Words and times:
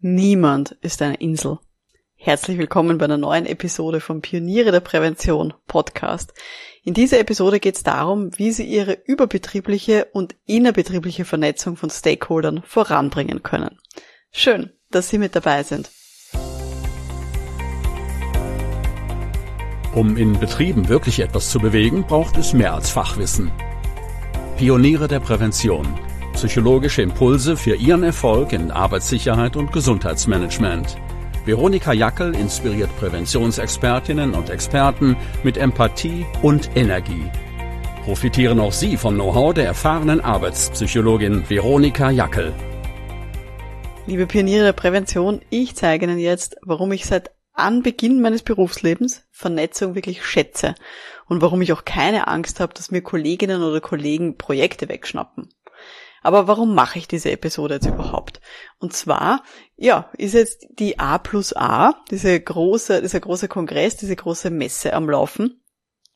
Niemand 0.00 0.76
ist 0.80 1.02
eine 1.02 1.16
Insel. 1.16 1.58
Herzlich 2.14 2.56
willkommen 2.56 2.98
bei 2.98 3.06
einer 3.06 3.18
neuen 3.18 3.46
Episode 3.46 3.98
vom 3.98 4.20
Pioniere 4.20 4.70
der 4.70 4.78
Prävention 4.78 5.54
Podcast. 5.66 6.34
In 6.84 6.94
dieser 6.94 7.18
Episode 7.18 7.58
geht 7.58 7.74
es 7.74 7.82
darum, 7.82 8.30
wie 8.38 8.52
Sie 8.52 8.64
Ihre 8.64 8.92
überbetriebliche 8.92 10.06
und 10.12 10.36
innerbetriebliche 10.46 11.24
Vernetzung 11.24 11.76
von 11.76 11.90
Stakeholdern 11.90 12.62
voranbringen 12.64 13.42
können. 13.42 13.76
Schön, 14.30 14.70
dass 14.92 15.08
Sie 15.08 15.18
mit 15.18 15.34
dabei 15.34 15.64
sind. 15.64 15.90
Um 19.96 20.16
in 20.16 20.38
Betrieben 20.38 20.88
wirklich 20.88 21.18
etwas 21.18 21.50
zu 21.50 21.58
bewegen, 21.58 22.04
braucht 22.06 22.36
es 22.36 22.52
mehr 22.52 22.72
als 22.72 22.88
Fachwissen. 22.88 23.50
Pioniere 24.58 25.08
der 25.08 25.18
Prävention 25.18 25.98
Psychologische 26.38 27.02
Impulse 27.02 27.56
für 27.56 27.74
Ihren 27.74 28.04
Erfolg 28.04 28.52
in 28.52 28.70
Arbeitssicherheit 28.70 29.56
und 29.56 29.72
Gesundheitsmanagement. 29.72 30.96
Veronika 31.44 31.92
Jackel 31.92 32.32
inspiriert 32.36 32.96
Präventionsexpertinnen 33.00 34.34
und 34.34 34.48
Experten 34.48 35.16
mit 35.42 35.56
Empathie 35.56 36.24
und 36.40 36.70
Energie. 36.76 37.24
Profitieren 38.04 38.60
auch 38.60 38.72
Sie 38.72 38.96
vom 38.96 39.16
Know-how 39.16 39.52
der 39.52 39.66
erfahrenen 39.66 40.20
Arbeitspsychologin 40.20 41.42
Veronika 41.50 42.12
Jackel. 42.12 42.54
Liebe 44.06 44.28
Pioniere 44.28 44.66
der 44.66 44.72
Prävention, 44.74 45.40
ich 45.50 45.74
zeige 45.74 46.06
Ihnen 46.06 46.20
jetzt, 46.20 46.56
warum 46.62 46.92
ich 46.92 47.04
seit 47.04 47.32
Anbeginn 47.52 48.20
meines 48.20 48.44
Berufslebens 48.44 49.24
Vernetzung 49.32 49.96
wirklich 49.96 50.24
schätze 50.24 50.76
und 51.26 51.42
warum 51.42 51.60
ich 51.62 51.72
auch 51.72 51.84
keine 51.84 52.28
Angst 52.28 52.60
habe, 52.60 52.72
dass 52.74 52.92
mir 52.92 53.02
Kolleginnen 53.02 53.64
oder 53.64 53.80
Kollegen 53.80 54.38
Projekte 54.38 54.88
wegschnappen. 54.88 55.48
Aber 56.28 56.46
warum 56.46 56.74
mache 56.74 56.98
ich 56.98 57.08
diese 57.08 57.30
Episode 57.30 57.76
jetzt 57.76 57.86
überhaupt? 57.86 58.42
Und 58.78 58.92
zwar, 58.92 59.42
ja, 59.76 60.10
ist 60.18 60.34
jetzt 60.34 60.66
die 60.68 60.98
A 60.98 61.16
plus 61.16 61.56
A, 61.56 62.04
diese 62.10 62.38
große, 62.38 63.00
dieser 63.00 63.20
große 63.20 63.48
Kongress, 63.48 63.96
diese 63.96 64.14
große 64.14 64.50
Messe 64.50 64.92
am 64.92 65.08
Laufen. 65.08 65.62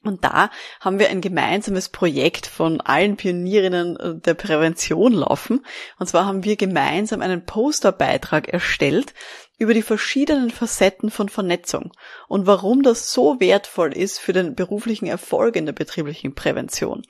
Und 0.05 0.25
da 0.25 0.51
haben 0.81 0.99
wir 0.99 1.11
ein 1.11 1.21
gemeinsames 1.21 1.89
Projekt 1.89 2.47
von 2.47 2.81
allen 2.81 3.17
Pionierinnen 3.17 3.97
äh, 3.97 4.15
der 4.17 4.35
Prävention 4.35 5.13
laufen. 5.13 5.65
Und 5.99 6.09
zwar 6.09 6.27
haben 6.27 6.45
wir 6.45 6.57
gemeinsam 6.57 7.23
einen 7.23 7.45
Posterbeitrag 7.45 8.49
erstellt 8.49 9.15
über 9.63 9.75
die 9.75 9.83
verschiedenen 9.83 10.51
Facetten 10.51 11.09
von 11.09 11.29
Vernetzung 11.29 11.93
und 12.27 12.49
warum 12.49 12.83
das 12.83 13.13
so 13.13 13.39
wertvoll 13.39 13.93
ist 13.93 14.19
für 14.19 14.33
den 14.33 14.57
beruflichen 14.57 15.07
Erfolg 15.07 15.55
in 15.55 15.67
der 15.67 15.73
betrieblichen 15.73 16.35
Prävention. 16.35 17.03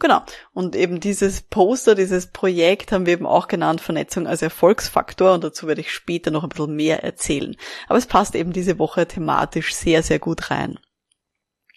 Genau. 0.00 0.22
Und 0.52 0.74
eben 0.74 0.98
dieses 0.98 1.42
Poster, 1.42 1.94
dieses 1.94 2.26
Projekt 2.26 2.90
haben 2.90 3.06
wir 3.06 3.12
eben 3.12 3.26
auch 3.26 3.46
genannt 3.46 3.80
Vernetzung 3.80 4.26
als 4.26 4.42
Erfolgsfaktor 4.42 5.34
und 5.34 5.44
dazu 5.44 5.68
werde 5.68 5.82
ich 5.82 5.92
später 5.92 6.32
noch 6.32 6.42
ein 6.42 6.48
bisschen 6.48 6.74
mehr 6.74 7.04
erzählen. 7.04 7.56
Aber 7.86 7.98
es 7.98 8.06
passt 8.06 8.34
eben 8.34 8.52
diese 8.52 8.80
Woche 8.80 9.06
thematisch 9.06 9.72
sehr, 9.72 10.02
sehr 10.02 10.18
gut 10.18 10.50
rein. 10.50 10.80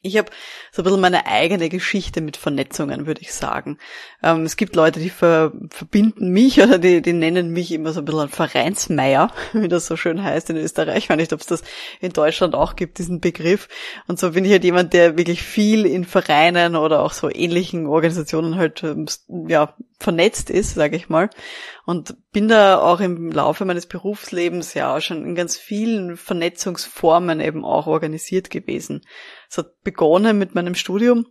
Ich 0.06 0.18
habe 0.18 0.30
so 0.74 0.82
ein 0.82 0.84
bisschen 0.84 1.00
meine 1.00 1.26
eigene 1.28 1.70
Geschichte 1.70 2.20
mit 2.20 2.36
Vernetzungen, 2.36 3.08
würde 3.08 3.22
ich 3.22 3.34
sagen. 3.34 3.78
Ähm, 4.22 4.44
es 4.44 4.58
gibt 4.58 4.76
Leute, 4.76 5.00
die 5.00 5.10
ver 5.10 5.54
verbinden 5.70 6.30
mich 6.30 6.62
oder 6.62 6.78
die, 6.78 7.02
die 7.02 7.14
nennen 7.14 7.52
mich 7.52 7.72
immer 7.72 7.94
so 7.94 8.02
ein 8.02 8.06
bisschen 8.06 8.28
Vereinsmeier, 8.28 9.32
wie 9.54 9.70
das 9.70 9.88
so 9.88 9.96
schön 9.96 10.22
heißt 10.22 10.50
in 10.50 10.58
Österreich. 10.58 11.06
Ich 11.06 11.10
weiß 11.10 11.16
nicht, 11.16 11.32
ob 11.32 11.40
es 11.40 11.48
das 11.48 11.64
in 12.02 12.12
Deutschland 12.12 12.54
auch 12.54 12.76
gibt, 12.76 12.98
diesen 12.98 13.22
Begriff. 13.22 13.70
Und 14.06 14.20
so 14.20 14.32
bin 14.32 14.44
ich 14.44 14.52
halt 14.52 14.66
jemand, 14.66 14.92
der 14.92 15.18
wirklich 15.18 15.42
viel 15.42 15.86
in 15.86 16.04
Vereinen 16.04 16.76
oder 16.76 17.02
auch 17.02 17.14
so 17.14 17.30
ähnlichen 17.30 17.88
Organisationen 17.88 18.58
halt 18.58 18.84
ähm, 18.84 19.08
ja, 19.48 19.74
vernetzt 20.02 20.50
ist, 20.50 20.76
sage 20.76 20.98
ich 20.98 21.08
mal. 21.08 21.30
Und 21.86 22.16
bin 22.32 22.48
da 22.48 22.80
auch 22.80 23.02
im 23.02 23.30
Laufe 23.30 23.66
meines 23.66 23.88
Berufslebens 23.88 24.74
ja 24.74 25.02
schon 25.02 25.26
in 25.26 25.36
ganz 25.36 25.58
vielen 25.58 26.16
Vernetzungsformen 26.16 27.42
eben 27.42 27.66
auch 27.66 27.88
organisiert 27.88 28.50
gewesen. 28.50 29.02
Es 29.50 29.58
hat 29.58 29.84
begonnen 29.84 30.38
mit 30.38 30.56
meinem 30.56 30.76
Studium 30.76 31.28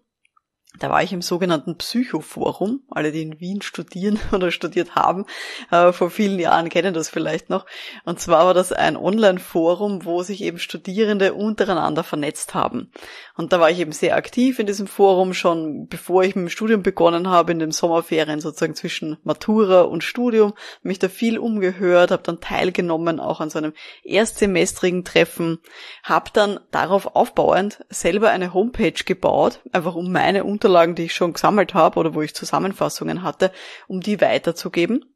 da 0.78 0.90
war 0.90 1.02
ich 1.02 1.12
im 1.12 1.22
sogenannten 1.22 1.77
Psychoforum. 1.77 2.80
Alle, 2.90 3.12
die 3.12 3.22
in 3.22 3.40
Wien 3.40 3.62
studieren 3.62 4.18
oder 4.33 4.50
studiert 4.50 4.94
haben, 4.94 5.27
äh, 5.70 5.92
vor 5.92 6.10
vielen 6.10 6.38
Jahren 6.38 6.68
kennen 6.68 6.94
das 6.94 7.08
vielleicht 7.08 7.50
noch. 7.50 7.66
Und 8.05 8.20
zwar 8.20 8.46
war 8.46 8.55
das 8.55 8.72
ein 8.72 8.96
Online-Forum, 8.96 10.05
wo 10.05 10.22
sich 10.22 10.42
eben 10.42 10.58
Studierende 10.58 11.34
untereinander 11.34 12.05
vernetzt 12.05 12.55
haben. 12.55 12.90
Und 13.36 13.52
da 13.52 13.61
war 13.61 13.70
ich 13.70 13.78
eben 13.78 13.92
sehr 13.92 14.16
aktiv 14.16 14.58
in 14.58 14.66
diesem 14.66 14.86
Forum, 14.86 15.34
schon 15.34 15.88
bevor 15.88 16.24
ich 16.24 16.34
mit 16.34 16.46
dem 16.46 16.50
Studium 16.50 16.82
begonnen 16.82 17.28
habe, 17.28 17.52
in 17.52 17.58
den 17.58 17.72
Sommerferien 17.72 18.40
sozusagen 18.40 18.74
zwischen 18.74 19.18
Matura 19.24 19.82
und 19.82 20.05
Studium, 20.05 20.55
mich 20.82 20.98
da 20.98 21.08
viel 21.08 21.38
umgehört, 21.38 22.11
habe 22.11 22.22
dann 22.22 22.40
teilgenommen, 22.40 23.20
auch 23.20 23.40
an 23.40 23.50
so 23.50 23.58
einem 23.58 23.72
erstsemestrigen 24.05 25.05
Treffen, 25.05 25.58
habe 26.02 26.30
dann 26.32 26.61
darauf 26.70 27.14
aufbauend 27.14 27.84
selber 27.88 28.30
eine 28.30 28.55
Homepage 28.55 28.92
gebaut, 29.05 29.61
einfach 29.72 29.94
um 29.94 30.12
meine 30.12 30.44
Unterlagen, 30.62 30.95
die 30.95 31.06
ich 31.06 31.14
schon 31.14 31.33
gesammelt 31.33 31.74
habe 31.74 31.98
oder 31.98 32.14
wo 32.14 32.23
ich 32.23 32.36
Zusammenfassungen 32.36 33.24
hatte, 33.24 33.50
um 33.89 34.00
die 34.00 34.20
weiterzugeben. 34.20 35.11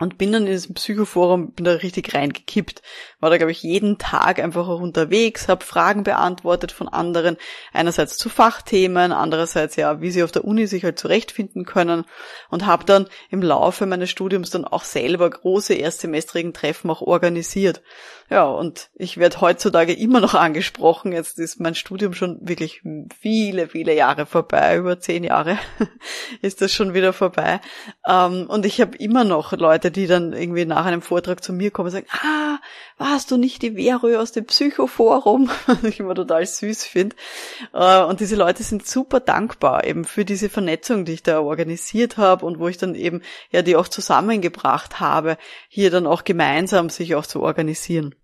Und 0.00 0.18
bin 0.18 0.32
dann 0.32 0.46
in 0.46 0.52
diesem 0.52 0.74
Psychoforum, 0.74 1.52
bin 1.52 1.64
da 1.64 1.72
richtig 1.72 2.14
reingekippt. 2.14 2.82
War 3.20 3.30
da, 3.30 3.36
glaube 3.36 3.52
ich, 3.52 3.62
jeden 3.62 3.98
Tag 3.98 4.40
einfach 4.40 4.66
auch 4.66 4.80
unterwegs, 4.80 5.46
habe 5.48 5.64
Fragen 5.64 6.02
beantwortet 6.02 6.72
von 6.72 6.88
anderen. 6.88 7.36
Einerseits 7.72 8.18
zu 8.18 8.28
Fachthemen, 8.28 9.12
andererseits 9.12 9.76
ja, 9.76 10.00
wie 10.00 10.10
sie 10.10 10.24
auf 10.24 10.32
der 10.32 10.44
Uni 10.44 10.66
sich 10.66 10.84
halt 10.84 10.98
zurechtfinden 10.98 11.64
können. 11.64 12.04
Und 12.50 12.66
habe 12.66 12.84
dann 12.84 13.06
im 13.30 13.40
Laufe 13.40 13.86
meines 13.86 14.10
Studiums 14.10 14.50
dann 14.50 14.64
auch 14.64 14.84
selber 14.84 15.30
große 15.30 15.74
erstsemestrigen 15.74 16.52
Treffen 16.52 16.90
auch 16.90 17.00
organisiert. 17.00 17.82
Ja, 18.30 18.44
und 18.44 18.90
ich 18.94 19.18
werde 19.18 19.40
heutzutage 19.42 19.92
immer 19.92 20.20
noch 20.20 20.34
angesprochen. 20.34 21.12
Jetzt 21.12 21.38
ist 21.38 21.60
mein 21.60 21.74
Studium 21.74 22.14
schon 22.14 22.38
wirklich 22.40 22.82
viele, 23.20 23.68
viele 23.68 23.94
Jahre 23.94 24.24
vorbei. 24.24 24.76
Über 24.76 24.98
zehn 24.98 25.24
Jahre 25.24 25.58
ist 26.42 26.62
das 26.62 26.72
schon 26.72 26.94
wieder 26.94 27.12
vorbei. 27.12 27.60
Ähm, 28.08 28.46
und 28.48 28.64
ich 28.64 28.80
habe 28.80 28.96
immer 28.96 29.24
noch 29.24 29.52
Leute, 29.52 29.83
die 29.90 30.06
dann 30.06 30.32
irgendwie 30.32 30.64
nach 30.64 30.84
einem 30.84 31.02
Vortrag 31.02 31.42
zu 31.42 31.52
mir 31.52 31.70
kommen 31.70 31.86
und 31.86 31.92
sagen, 31.92 32.06
ah, 32.10 32.58
warst 32.98 33.30
du 33.30 33.36
nicht 33.36 33.62
die 33.62 33.72
Vero 33.72 34.16
aus 34.16 34.32
dem 34.32 34.46
Psychoforum? 34.46 35.50
Was 35.66 35.82
ich 35.84 36.00
immer 36.00 36.14
total 36.14 36.46
süß 36.46 36.84
finde. 36.84 37.16
Äh, 37.72 38.02
und 38.04 38.20
diese 38.20 38.36
Leute 38.36 38.62
sind 38.62 38.86
super 38.86 39.20
dankbar 39.20 39.84
eben 39.84 40.04
für 40.04 40.24
diese 40.24 40.48
Vernetzung, 40.48 41.04
die 41.04 41.12
ich 41.12 41.22
da 41.22 41.40
organisiert 41.40 42.16
habe 42.16 42.46
und 42.46 42.58
wo 42.58 42.68
ich 42.68 42.78
dann 42.78 42.94
eben 42.94 43.22
ja 43.50 43.62
die 43.62 43.76
auch 43.76 43.88
zusammengebracht 43.88 45.00
habe, 45.00 45.36
hier 45.68 45.90
dann 45.90 46.06
auch 46.06 46.24
gemeinsam 46.24 46.90
sich 46.90 47.14
auch 47.14 47.26
zu 47.26 47.42
organisieren. 47.42 48.14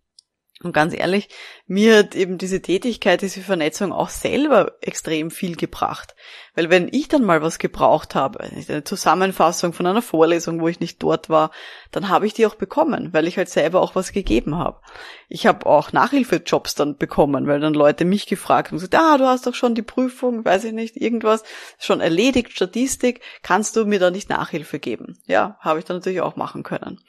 Und 0.63 0.73
ganz 0.73 0.93
ehrlich, 0.93 1.31
mir 1.67 1.97
hat 1.97 2.15
eben 2.15 2.37
diese 2.37 2.61
Tätigkeit, 2.61 3.23
diese 3.23 3.41
Vernetzung 3.41 3.93
auch 3.93 4.11
selber 4.11 4.73
extrem 4.83 5.31
viel 5.31 5.57
gebracht. 5.57 6.15
Weil 6.55 6.69
wenn 6.69 6.89
ich 6.93 7.09
dann 7.09 7.25
mal 7.25 7.41
was 7.41 7.59
gebraucht 7.59 8.15
habe, 8.15 8.41
eine 8.41 8.85
Zusammenfassung 8.85 9.73
von 9.73 9.87
einer 9.87 10.03
Vorlesung, 10.03 10.61
wo 10.61 10.69
ich 10.69 10.79
nicht 10.79 11.03
dort 11.03 11.31
war, 11.31 11.51
dann 11.93 12.11
habe 12.11 12.27
ich 12.27 12.35
die 12.35 12.45
auch 12.45 12.57
bekommen, 12.57 13.15
weil 13.15 13.27
ich 13.27 13.39
halt 13.39 13.49
selber 13.49 13.81
auch 13.81 13.95
was 13.95 14.13
gegeben 14.13 14.59
habe. 14.59 14.83
Ich 15.31 15.47
habe 15.47 15.65
auch 15.65 15.93
Nachhilfejobs 15.93 16.75
dann 16.75 16.99
bekommen, 16.99 17.47
weil 17.47 17.61
dann 17.61 17.73
Leute 17.73 18.05
mich 18.05 18.27
gefragt 18.27 18.69
haben, 18.69 18.77
gesagt, 18.77 18.95
ah, 18.95 19.17
du 19.17 19.25
hast 19.25 19.47
doch 19.47 19.55
schon 19.55 19.75
die 19.75 19.81
Prüfung, 19.81 20.45
weiß 20.45 20.65
ich 20.65 20.73
nicht, 20.75 20.97
irgendwas, 20.97 21.43
schon 21.79 22.03
erledigt, 22.03 22.53
Statistik, 22.53 23.23
kannst 23.43 23.77
du 23.77 23.87
mir 23.87 23.99
da 23.99 24.11
nicht 24.11 24.29
Nachhilfe 24.29 24.79
geben? 24.79 25.17
Ja, 25.27 25.57
habe 25.61 25.79
ich 25.79 25.87
dann 25.87 25.97
natürlich 25.97 26.21
auch 26.21 26.37
machen 26.37 26.65
können. 26.65 27.01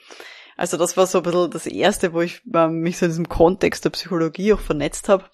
Also 0.62 0.78
das 0.78 0.96
war 0.96 1.08
so 1.08 1.18
ein 1.18 1.24
bisschen 1.24 1.50
das 1.50 1.66
Erste, 1.66 2.14
wo 2.14 2.22
ich 2.22 2.44
äh, 2.54 2.68
mich 2.68 3.00
so 3.00 3.06
in 3.08 3.12
diesem 3.12 3.28
Kontext 3.28 3.84
der 3.84 3.90
Psychologie 3.90 4.54
auch 4.54 4.60
vernetzt 4.60 5.10
habe. 5.10 5.26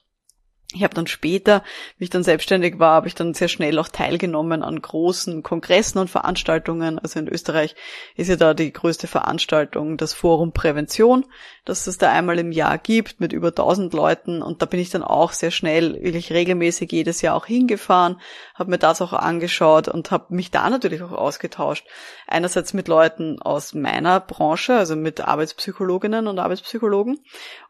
Ich 0.74 0.84
habe 0.84 0.94
dann 0.94 1.06
später, 1.06 1.66
wie 1.98 2.06
ich 2.06 2.10
dann 2.10 2.24
selbstständig 2.24 2.80
war, 2.80 2.94
habe 2.94 3.10
ich 3.10 3.16
dann 3.16 3.34
sehr 3.34 3.50
schnell 3.50 3.78
auch 3.78 3.90
teilgenommen 3.90 4.64
an 4.64 4.82
großen 4.82 5.44
Kongressen 5.44 6.00
und 6.00 6.10
Veranstaltungen. 6.10 6.98
Also 6.98 7.20
in 7.20 7.28
Österreich 7.28 7.76
ist 8.16 8.30
ja 8.30 8.38
da 8.38 8.54
die 8.54 8.72
größte 8.72 9.08
Veranstaltung 9.08 9.98
das 9.98 10.14
Forum 10.14 10.54
Prävention, 10.54 11.26
das 11.68 11.86
es 11.86 11.98
da 11.98 12.12
einmal 12.12 12.40
im 12.40 12.54
Jahr 12.54 12.78
gibt 12.78 13.20
mit 13.20 13.34
über 13.34 13.50
1000 13.50 13.94
Leuten. 13.94 14.42
Und 14.42 14.62
da 14.62 14.66
bin 14.66 14.80
ich 14.80 14.90
dann 14.90 15.04
auch 15.04 15.34
sehr 15.34 15.52
schnell, 15.52 16.02
wirklich 16.02 16.32
regelmäßig 16.32 16.92
jedes 16.92 17.22
Jahr 17.22 17.36
auch 17.36 17.46
hingefahren, 17.46 18.22
habe 18.56 18.72
mir 18.72 18.78
das 18.78 19.02
auch 19.02 19.12
angeschaut 19.12 19.90
und 19.90 20.12
habe 20.12 20.34
mich 20.34 20.50
da 20.50 20.70
natürlich 20.70 21.02
auch 21.02 21.12
ausgetauscht. 21.12 21.86
Einerseits 22.26 22.74
mit 22.74 22.88
Leuten 22.88 23.42
aus 23.42 23.74
meiner 23.74 24.22
Branche, 24.22 24.76
also 24.76 24.96
mit 24.96 25.20
Arbeitspsychologinnen 25.20 26.28
und 26.28 26.40
Arbeitspsychologen 26.40 27.20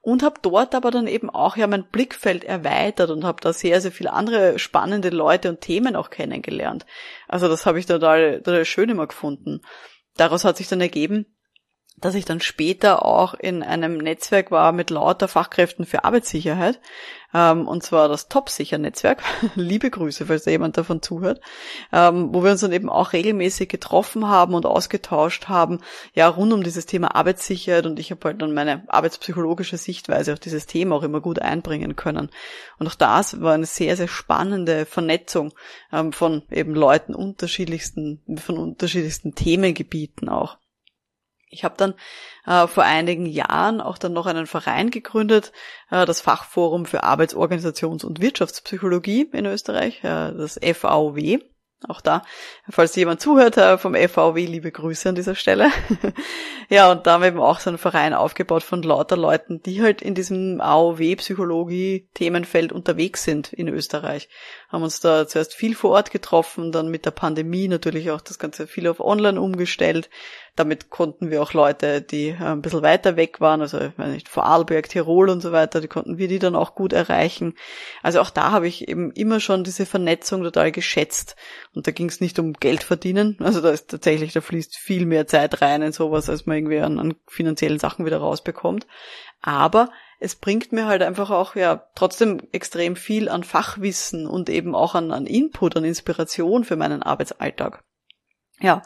und 0.01 0.21
habe 0.21 0.39
dort 0.43 0.75
aber 0.75 0.91
dann 0.91 1.07
eben 1.07 1.29
auch 1.31 1.57
ja 1.57 1.65
mein 1.65 1.89
Blickfeld 1.89 2.43
erweitert 2.43 3.09
und 3.09 3.23
habe 3.23 3.41
da 3.41 3.51
sehr, 3.51 3.81
sehr 3.81 3.91
viele 3.91 4.13
andere 4.13 4.59
spannende 4.59 5.09
Leute 5.09 5.49
und 5.49 5.61
Themen 5.61 5.95
auch 5.95 6.11
kennengelernt. 6.11 6.85
Also 7.27 7.47
das 7.47 7.65
habe 7.65 7.79
ich 7.79 7.87
total, 7.87 8.41
total 8.43 8.65
schön 8.65 8.89
immer 8.89 9.07
gefunden. 9.07 9.61
Daraus 10.17 10.45
hat 10.45 10.57
sich 10.57 10.67
dann 10.67 10.81
ergeben, 10.81 11.25
dass 11.99 12.13
ich 12.13 12.25
dann 12.25 12.41
später 12.41 13.03
auch 13.03 13.33
in 13.33 13.63
einem 13.63 13.97
Netzwerk 13.97 14.51
war 14.51 14.71
mit 14.71 14.91
lauter 14.91 15.27
Fachkräften 15.27 15.85
für 15.85 16.03
Arbeitssicherheit, 16.03 16.79
ähm, 17.33 17.67
und 17.67 17.81
zwar 17.81 18.07
das 18.07 18.29
Top-Sicher-Netzwerk. 18.29 19.23
Liebe 19.55 19.89
Grüße, 19.89 20.27
falls 20.27 20.43
da 20.43 20.51
jemand 20.51 20.77
davon 20.77 21.01
zuhört, 21.01 21.41
ähm, 21.91 22.33
wo 22.33 22.43
wir 22.43 22.51
uns 22.51 22.61
dann 22.61 22.71
eben 22.71 22.89
auch 22.89 23.13
regelmäßig 23.13 23.67
getroffen 23.67 24.27
haben 24.27 24.53
und 24.53 24.67
ausgetauscht 24.67 25.47
haben, 25.47 25.79
ja, 26.13 26.27
rund 26.27 26.53
um 26.53 26.63
dieses 26.63 26.85
Thema 26.85 27.15
Arbeitssicherheit 27.15 27.87
und 27.87 27.99
ich 27.99 28.11
habe 28.11 28.21
halt 28.25 28.41
dann 28.43 28.53
meine 28.53 28.83
arbeitspsychologische 28.87 29.77
Sichtweise 29.77 30.33
auf 30.33 30.39
dieses 30.39 30.67
Thema 30.67 30.95
auch 30.95 31.03
immer 31.03 31.19
gut 31.19 31.39
einbringen 31.39 31.95
können. 31.95 32.29
Und 32.77 32.87
auch 32.87 32.95
das 32.95 33.41
war 33.41 33.53
eine 33.53 33.65
sehr, 33.65 33.97
sehr 33.97 34.07
spannende 34.07 34.85
Vernetzung 34.85 35.53
ähm, 35.91 36.13
von 36.13 36.43
eben 36.51 36.75
Leuten 36.75 37.15
unterschiedlichsten, 37.15 38.21
von 38.37 38.57
unterschiedlichsten 38.57 39.33
Themengebieten 39.33 40.29
auch. 40.29 40.57
Ich 41.49 41.63
habe 41.63 41.75
dann 41.77 41.93
äh, 42.45 42.67
vor 42.67 42.83
einigen 42.83 43.25
Jahren 43.25 43.81
auch 43.81 43.97
dann 43.97 44.13
noch 44.13 44.25
einen 44.25 44.47
Verein 44.47 44.91
gegründet, 44.91 45.51
äh, 45.89 46.05
das 46.05 46.21
Fachforum 46.21 46.85
für 46.85 47.03
Arbeitsorganisations- 47.03 48.05
und 48.05 48.21
Wirtschaftspsychologie 48.21 49.29
in 49.31 49.45
Österreich, 49.45 50.03
äh, 50.03 50.33
das 50.33 50.59
FAOW. 50.61 51.39
Auch 51.87 52.01
da, 52.01 52.23
falls 52.67 52.95
jemand 52.95 53.21
zuhört 53.21 53.55
äh, 53.57 53.77
vom 53.77 53.93
FAW, 53.93 54.43
liebe 54.43 54.71
Grüße 54.71 55.09
an 55.09 55.15
dieser 55.15 55.35
Stelle. 55.35 55.69
ja, 56.69 56.91
und 56.91 57.05
da 57.05 57.13
haben 57.13 57.21
wir 57.21 57.27
eben 57.27 57.39
auch 57.39 57.59
so 57.59 57.69
einen 57.69 57.77
Verein 57.77 58.15
aufgebaut 58.15 58.63
von 58.63 58.81
lauter 58.81 59.15
Leuten, 59.15 59.61
die 59.61 59.83
halt 59.83 60.01
in 60.01 60.15
diesem 60.15 60.59
AOW-Psychologie-Themenfeld 60.59 62.71
unterwegs 62.71 63.23
sind 63.23 63.53
in 63.53 63.67
Österreich. 63.67 64.27
Haben 64.69 64.81
uns 64.81 65.01
da 65.01 65.27
zuerst 65.27 65.53
viel 65.53 65.75
vor 65.75 65.91
Ort 65.91 66.09
getroffen, 66.09 66.71
dann 66.71 66.89
mit 66.89 67.05
der 67.05 67.11
Pandemie 67.11 67.67
natürlich 67.67 68.09
auch 68.09 68.21
das 68.21 68.39
Ganze 68.39 68.65
viel 68.65 68.87
auf 68.87 68.99
Online 68.99 69.39
umgestellt. 69.39 70.09
Damit 70.57 70.89
konnten 70.89 71.29
wir 71.29 71.41
auch 71.41 71.53
Leute, 71.53 72.01
die 72.01 72.29
äh, 72.29 72.43
ein 72.43 72.61
bisschen 72.61 72.81
weiter 72.81 73.15
weg 73.15 73.39
waren, 73.39 73.61
also 73.61 73.79
ich 73.79 73.97
weiß 73.97 74.09
nicht, 74.09 74.27
Vorarlberg, 74.27 74.89
Tirol 74.89 75.29
und 75.29 75.39
so 75.39 75.51
weiter, 75.51 75.79
die 75.79 75.87
konnten 75.87 76.17
wir 76.17 76.27
die 76.27 76.39
dann 76.39 76.55
auch 76.55 76.75
gut 76.75 76.91
erreichen. 76.91 77.53
Also 78.03 78.19
auch 78.19 78.31
da 78.31 78.51
habe 78.51 78.67
ich 78.67 78.87
eben 78.87 79.11
immer 79.11 79.39
schon 79.39 79.63
diese 79.63 79.85
Vernetzung 79.85 80.43
total 80.43 80.71
geschätzt 80.71 81.35
und 81.73 81.87
da 81.87 81.91
ging 81.91 82.09
es 82.09 82.19
nicht 82.19 82.39
um 82.39 82.53
Geld 82.53 82.83
verdienen. 82.83 83.37
Also 83.39 83.61
da 83.61 83.69
ist 83.69 83.89
tatsächlich, 83.89 84.33
da 84.33 84.41
fließt 84.41 84.75
viel 84.77 85.05
mehr 85.05 85.27
Zeit 85.27 85.61
rein 85.61 85.81
in 85.81 85.93
sowas, 85.93 86.29
als 86.29 86.45
man 86.45 86.57
irgendwie 86.57 86.79
an, 86.79 86.99
an 86.99 87.15
finanziellen 87.27 87.79
Sachen 87.79 88.05
wieder 88.05 88.17
rausbekommt. 88.17 88.87
Aber 89.41 89.89
es 90.19 90.35
bringt 90.35 90.71
mir 90.71 90.87
halt 90.87 91.03
einfach 91.03 91.29
auch 91.29 91.55
ja 91.55 91.87
trotzdem 91.95 92.41
extrem 92.51 92.95
viel 92.95 93.29
an 93.29 93.43
Fachwissen 93.43 94.25
und 94.25 94.49
eben 94.49 94.73
auch 94.73 94.95
an, 94.95 95.11
an 95.11 95.27
Input, 95.27 95.77
an 95.77 95.83
Inspiration 95.83 96.63
für 96.63 96.75
meinen 96.75 97.03
Arbeitsalltag. 97.03 97.83
Ja, 98.59 98.81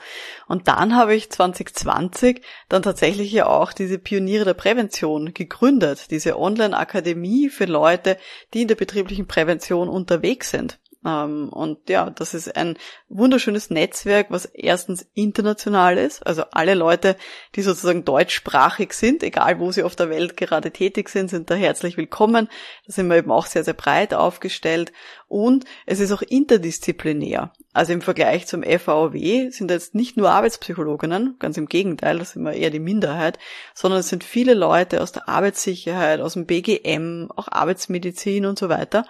und 0.47 0.67
dann 0.67 0.97
habe 0.97 1.15
ich 1.15 1.31
2020 1.31 2.41
dann 2.67 2.81
tatsächlich 2.81 3.31
ja 3.31 3.45
auch 3.47 3.71
diese 3.71 3.99
Pioniere 3.99 4.43
der 4.43 4.53
Prävention 4.53 5.33
gegründet, 5.33 6.11
diese 6.11 6.37
Online-Akademie 6.37 7.47
für 7.47 7.65
Leute, 7.65 8.17
die 8.53 8.63
in 8.63 8.67
der 8.67 8.75
betrieblichen 8.75 9.27
Prävention 9.27 9.87
unterwegs 9.87 10.49
sind. 10.49 10.77
Ähm, 11.05 11.49
und 11.49 11.89
ja, 11.89 12.09
das 12.09 12.33
ist 12.33 12.55
ein 12.55 12.77
wunderschönes 13.09 13.69
Netzwerk, 13.69 14.27
was 14.29 14.45
erstens 14.45 15.07
international 15.13 15.97
ist. 15.97 16.25
Also 16.25 16.43
alle 16.51 16.75
Leute, 16.75 17.15
die 17.55 17.61
sozusagen 17.61 18.05
deutschsprachig 18.05 18.93
sind, 18.93 19.23
egal 19.23 19.59
wo 19.59 19.71
sie 19.71 19.83
auf 19.83 19.95
der 19.95 20.09
Welt 20.09 20.37
gerade 20.37 20.71
tätig 20.71 21.09
sind, 21.09 21.29
sind 21.29 21.49
da 21.49 21.55
herzlich 21.55 21.97
willkommen. 21.97 22.49
Da 22.85 22.93
sind 22.93 23.07
wir 23.07 23.17
eben 23.17 23.31
auch 23.31 23.47
sehr, 23.47 23.63
sehr 23.63 23.73
breit 23.73 24.13
aufgestellt. 24.13 24.91
Und 25.27 25.65
es 25.85 25.99
ist 25.99 26.11
auch 26.11 26.21
interdisziplinär. 26.21 27.51
Also 27.73 27.93
im 27.93 28.01
Vergleich 28.01 28.47
zum 28.47 28.63
FAOW 28.63 29.13
sind 29.51 29.71
jetzt 29.71 29.95
nicht 29.95 30.17
nur 30.17 30.29
Arbeitspsychologinnen, 30.29 31.37
ganz 31.39 31.55
im 31.55 31.67
Gegenteil, 31.67 32.19
das 32.19 32.31
sind 32.31 32.43
wir 32.43 32.51
eher 32.51 32.69
die 32.69 32.79
Minderheit, 32.79 33.39
sondern 33.73 34.01
es 34.01 34.09
sind 34.09 34.25
viele 34.25 34.55
Leute 34.55 35.01
aus 35.01 35.13
der 35.13 35.29
Arbeitssicherheit, 35.29 36.19
aus 36.19 36.33
dem 36.33 36.45
BGM, 36.45 37.29
auch 37.33 37.47
Arbeitsmedizin 37.47 38.45
und 38.45 38.59
so 38.59 38.67
weiter. 38.67 39.05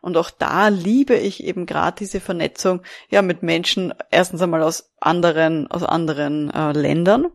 Und 0.00 0.16
auch 0.16 0.30
da 0.30 0.68
liebe 0.68 1.14
ich 1.14 1.44
eben 1.44 1.66
gerade 1.66 1.98
diese 1.98 2.20
Vernetzung 2.20 2.80
ja 3.10 3.20
mit 3.20 3.42
Menschen 3.42 3.92
erstens 4.10 4.40
einmal 4.40 4.62
aus 4.62 4.92
anderen 4.98 5.70
aus 5.70 5.82
anderen 5.82 6.50
äh, 6.50 6.72
Ländern 6.72 7.26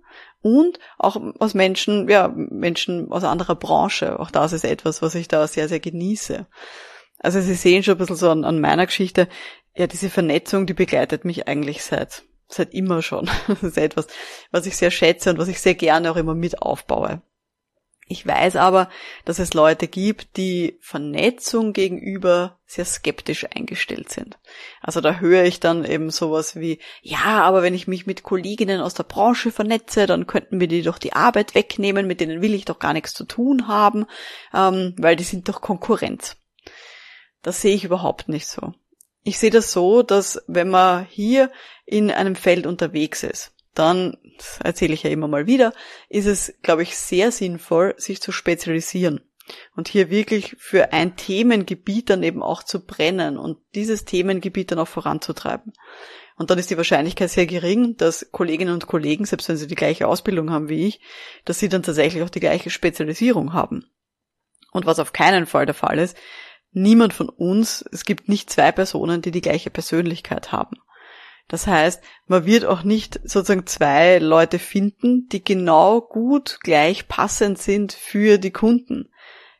und 0.41 0.79
auch 0.97 1.21
aus 1.37 1.53
Menschen 1.53 2.09
ja 2.09 2.33
Menschen 2.33 3.11
aus 3.11 3.23
anderer 3.23 3.55
Branche. 3.55 4.19
Auch 4.19 4.31
das 4.31 4.51
ist 4.51 4.65
etwas, 4.65 5.03
was 5.03 5.13
ich 5.13 5.27
da 5.27 5.45
sehr 5.47 5.67
sehr 5.67 5.79
genieße. 5.79 6.47
Also 7.23 7.39
Sie 7.39 7.53
sehen 7.53 7.83
schon 7.83 7.95
ein 7.95 7.97
bisschen 7.99 8.15
so 8.15 8.31
an, 8.31 8.43
an 8.43 8.59
meiner 8.59 8.87
Geschichte, 8.87 9.27
ja, 9.75 9.87
diese 9.87 10.09
Vernetzung, 10.09 10.65
die 10.65 10.73
begleitet 10.73 11.25
mich 11.25 11.47
eigentlich 11.47 11.83
seit, 11.83 12.23
seit 12.47 12.73
immer 12.73 13.01
schon. 13.01 13.29
Das 13.47 13.63
ist 13.63 13.77
etwas, 13.77 14.07
was 14.51 14.65
ich 14.65 14.77
sehr 14.77 14.91
schätze 14.91 15.29
und 15.29 15.37
was 15.37 15.47
ich 15.47 15.59
sehr 15.61 15.75
gerne 15.75 16.11
auch 16.11 16.17
immer 16.17 16.35
mit 16.35 16.61
aufbaue. 16.61 17.21
Ich 18.11 18.27
weiß 18.27 18.57
aber, 18.57 18.89
dass 19.23 19.39
es 19.39 19.53
Leute 19.53 19.87
gibt, 19.87 20.35
die 20.35 20.77
Vernetzung 20.81 21.71
gegenüber 21.71 22.59
sehr 22.65 22.83
skeptisch 22.83 23.47
eingestellt 23.55 24.09
sind. 24.09 24.37
Also 24.81 24.99
da 24.99 25.21
höre 25.21 25.45
ich 25.45 25.61
dann 25.61 25.85
eben 25.85 26.09
sowas 26.09 26.57
wie, 26.57 26.79
ja, 27.01 27.41
aber 27.41 27.63
wenn 27.63 27.73
ich 27.73 27.87
mich 27.87 28.07
mit 28.07 28.23
Kolleginnen 28.23 28.81
aus 28.81 28.95
der 28.95 29.03
Branche 29.03 29.49
vernetze, 29.49 30.07
dann 30.07 30.27
könnten 30.27 30.59
wir 30.59 30.67
die 30.67 30.81
doch 30.81 30.97
die 30.97 31.13
Arbeit 31.13 31.55
wegnehmen, 31.55 32.05
mit 32.05 32.19
denen 32.19 32.41
will 32.41 32.53
ich 32.53 32.65
doch 32.65 32.79
gar 32.79 32.91
nichts 32.91 33.13
zu 33.13 33.23
tun 33.23 33.69
haben, 33.69 34.05
ähm, 34.53 34.93
weil 34.97 35.15
die 35.15 35.23
sind 35.23 35.47
doch 35.47 35.61
Konkurrenz. 35.61 36.35
Das 37.43 37.61
sehe 37.61 37.73
ich 37.75 37.85
überhaupt 37.85 38.27
nicht 38.27 38.47
so. 38.47 38.73
Ich 39.23 39.37
sehe 39.37 39.51
das 39.51 39.71
so, 39.71 40.01
dass 40.01 40.41
wenn 40.47 40.69
man 40.69 41.05
hier 41.05 41.51
in 41.85 42.11
einem 42.11 42.35
Feld 42.35 42.65
unterwegs 42.65 43.23
ist, 43.23 43.53
dann, 43.73 44.17
das 44.37 44.59
erzähle 44.63 44.93
ich 44.93 45.03
ja 45.03 45.09
immer 45.11 45.27
mal 45.27 45.47
wieder, 45.47 45.73
ist 46.09 46.25
es, 46.25 46.53
glaube 46.61 46.83
ich, 46.83 46.97
sehr 46.97 47.31
sinnvoll, 47.31 47.93
sich 47.97 48.21
zu 48.21 48.31
spezialisieren 48.31 49.21
und 49.75 49.87
hier 49.87 50.09
wirklich 50.09 50.55
für 50.59 50.93
ein 50.93 51.15
Themengebiet 51.15 52.09
dann 52.09 52.23
eben 52.23 52.43
auch 52.43 52.63
zu 52.63 52.85
brennen 52.85 53.37
und 53.37 53.57
dieses 53.75 54.05
Themengebiet 54.05 54.71
dann 54.71 54.79
auch 54.79 54.87
voranzutreiben. 54.87 55.73
Und 56.37 56.49
dann 56.49 56.57
ist 56.57 56.71
die 56.71 56.77
Wahrscheinlichkeit 56.77 57.29
sehr 57.29 57.45
gering, 57.45 57.97
dass 57.97 58.27
Kolleginnen 58.31 58.73
und 58.73 58.87
Kollegen, 58.87 59.25
selbst 59.25 59.47
wenn 59.47 59.57
sie 59.57 59.67
die 59.67 59.75
gleiche 59.75 60.07
Ausbildung 60.07 60.49
haben 60.49 60.69
wie 60.69 60.87
ich, 60.87 60.99
dass 61.45 61.59
sie 61.59 61.69
dann 61.69 61.83
tatsächlich 61.83 62.23
auch 62.23 62.29
die 62.29 62.39
gleiche 62.39 62.69
Spezialisierung 62.69 63.53
haben. 63.53 63.85
Und 64.71 64.85
was 64.85 64.99
auf 64.99 65.13
keinen 65.13 65.45
Fall 65.45 65.65
der 65.65 65.75
Fall 65.75 65.99
ist, 65.99 66.17
niemand 66.71 67.13
von 67.13 67.29
uns, 67.29 67.85
es 67.91 68.05
gibt 68.05 68.29
nicht 68.29 68.49
zwei 68.49 68.71
Personen, 68.71 69.21
die 69.21 69.31
die 69.31 69.41
gleiche 69.41 69.69
Persönlichkeit 69.69 70.51
haben. 70.51 70.77
Das 71.47 71.67
heißt, 71.67 72.01
man 72.27 72.45
wird 72.45 72.63
auch 72.63 72.83
nicht 72.83 73.19
sozusagen 73.23 73.67
zwei 73.67 74.19
Leute 74.19 74.57
finden, 74.57 75.27
die 75.27 75.43
genau 75.43 75.99
gut 75.99 76.59
gleich 76.61 77.09
passend 77.09 77.57
sind 77.57 77.91
für 77.91 78.37
die 78.37 78.51
Kunden. 78.51 79.09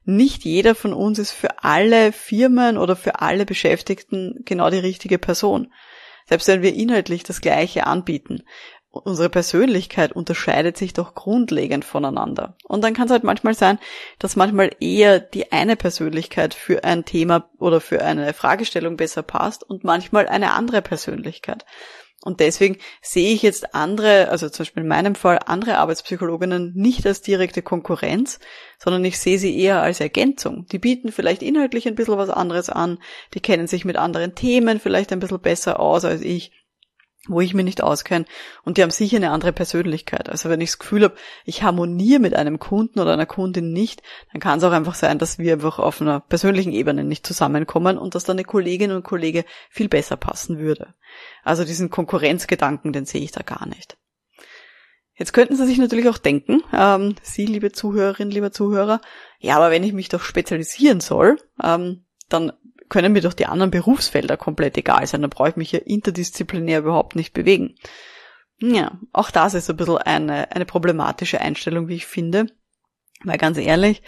Nicht 0.06 0.46
jeder 0.46 0.74
von 0.74 0.94
uns 0.94 1.20
ist 1.20 1.32
für 1.32 1.64
alle 1.64 2.12
Firmen 2.14 2.78
oder 2.78 2.96
für 2.96 3.20
alle 3.20 3.46
Beschäftigten 3.46 4.42
genau 4.46 4.70
die 4.70 4.80
richtige 4.80 5.20
Person. 5.20 5.72
Selbst 6.28 6.48
wenn 6.48 6.62
wir 6.62 6.74
inhaltlich 6.74 7.24
das 7.24 7.42
Gleiche 7.42 7.86
anbieten 7.86 8.44
unsere 8.92 9.30
Persönlichkeit 9.30 10.12
unterscheidet 10.12 10.78
sich 10.78 10.94
doch 10.94 11.16
grundlegend 11.16 11.86
voneinander. 11.86 12.56
Und 12.64 12.84
dann 12.84 12.94
kann 12.94 13.06
es 13.06 13.12
halt 13.12 13.24
manchmal 13.24 13.54
sein, 13.54 13.80
dass 14.20 14.36
manchmal 14.36 14.72
eher 14.80 15.20
die 15.20 15.52
eine 15.52 15.76
Persönlichkeit 15.76 16.54
für 16.54 16.84
ein 16.84 17.06
Thema 17.06 17.50
oder 17.58 17.80
für 17.80 18.04
eine 18.04 18.34
Fragestellung 18.34 18.98
besser 18.98 19.24
passt 19.24 19.64
und 19.64 19.84
manchmal 19.84 20.28
eine 20.28 20.52
andere 20.52 20.82
Persönlichkeit. 20.82 21.66
Und 22.24 22.40
deswegen 22.40 22.78
sehe 23.02 23.34
ich 23.34 23.42
jetzt 23.42 23.74
andere, 23.74 24.30
also 24.30 24.48
zum 24.48 24.64
Beispiel 24.64 24.84
in 24.84 24.90
meinem 24.90 25.16
Fall 25.16 25.40
andere 25.44 25.80
Arbeitspsychologinnen 25.80 26.74
nicht 26.76 27.04
als 27.08 27.24
direkte 27.24 27.64
Konkurrenz, 27.64 28.40
sondern 28.78 29.04
ich 29.06 29.18
sehe 29.18 29.40
sie 29.40 29.58
eher 29.58 29.82
als 29.82 30.02
Ergänzung. 30.02 30.68
Die 30.72 30.78
bieten 30.78 31.12
vielleicht 31.12 31.42
inhaltlich 31.42 31.88
ein 31.88 31.96
bisschen 31.96 32.18
was 32.18 32.30
anderes 32.30 32.70
an, 32.70 33.00
die 33.34 33.40
kennen 33.40 33.66
sich 33.66 33.86
mit 33.86 33.96
anderen 33.96 34.36
Themen 34.36 34.80
vielleicht 34.80 35.12
ein 35.12 35.20
bisschen 35.20 35.42
besser 35.42 35.80
aus 35.80 36.06
als 36.06 36.22
ich 36.22 36.52
wo 37.28 37.40
ich 37.40 37.54
mir 37.54 37.64
nicht 37.64 37.84
auskenne 37.84 38.26
und 38.64 38.78
die 38.78 38.84
haben 38.84 38.90
sicher 38.90 39.18
eine 39.18 39.30
andere 39.30 39.54
Persönlichkeit. 39.54 40.30
Also 40.30 40.50
wenn 40.50 40.62
ich 40.62 40.72
das 40.72 40.80
Gefühl 40.80 41.04
habe, 41.04 41.16
ich 41.46 41.62
harmoniere 41.62 42.20
mit 42.20 42.34
einem 42.34 42.58
Kunden 42.58 43.00
oder 43.00 43.14
einer 43.14 43.28
Kundin 43.28 43.72
nicht, 43.74 44.02
dann 44.32 44.42
kann 44.42 44.58
es 44.58 44.64
auch 44.64 44.72
einfach 44.72 44.96
sein, 44.96 45.20
dass 45.20 45.38
wir 45.38 45.54
einfach 45.54 45.78
auf 45.78 46.02
einer 46.02 46.20
persönlichen 46.20 46.72
Ebene 46.72 47.04
nicht 47.04 47.26
zusammenkommen 47.26 47.98
und 47.98 48.16
dass 48.16 48.24
dann 48.24 48.38
eine 48.38 48.46
Kollegin 48.46 48.92
und 48.92 49.04
Kollege 49.04 49.46
viel 49.70 49.88
besser 49.88 50.18
passen 50.18 50.58
würde. 50.58 50.96
Also 51.44 51.64
diesen 51.64 51.92
Konkurrenzgedanken, 51.92 52.92
den 52.92 53.06
sehe 53.06 53.22
ich 53.22 53.32
da 53.32 53.44
gar 53.44 53.68
nicht. 53.68 53.98
Jetzt 55.14 55.34
könnten 55.34 55.56
Sie 55.56 55.68
sich 55.68 55.78
natürlich 55.78 56.10
auch 56.10 56.18
denken, 56.18 56.64
ähm, 56.74 57.16
Sie, 57.22 57.46
liebe 57.46 57.72
Zuhörerin, 57.72 58.32
lieber 58.32 58.52
Zuhörer, 58.52 59.02
ja, 59.38 59.58
aber 59.58 59.70
wenn 59.70 59.84
ich 59.84 59.94
mich 59.94 60.10
doch 60.10 60.22
spezialisieren 60.22 61.00
soll, 61.00 61.38
ähm, 61.62 62.06
dann 62.30 62.54
können 62.92 63.14
mir 63.14 63.22
doch 63.22 63.34
die 63.34 63.46
anderen 63.46 63.72
Berufsfelder 63.72 64.36
komplett 64.36 64.78
egal 64.78 65.08
sein. 65.08 65.22
Da 65.22 65.30
brauche 65.30 65.50
ich 65.50 65.56
mich 65.56 65.72
ja 65.72 65.80
interdisziplinär 65.80 66.80
überhaupt 66.80 67.16
nicht 67.16 67.34
bewegen. 67.34 67.76
Ja, 68.60 69.00
auch 69.14 69.32
das 69.32 69.54
ist 69.54 69.70
ein 69.70 69.78
bisschen 69.78 69.98
eine, 69.98 70.52
eine 70.52 70.66
problematische 70.66 71.40
Einstellung, 71.40 71.88
wie 71.88 71.96
ich 71.96 72.06
finde. 72.06 72.48
Weil 73.24 73.38
ganz 73.38 73.58
ehrlich, 73.58 74.04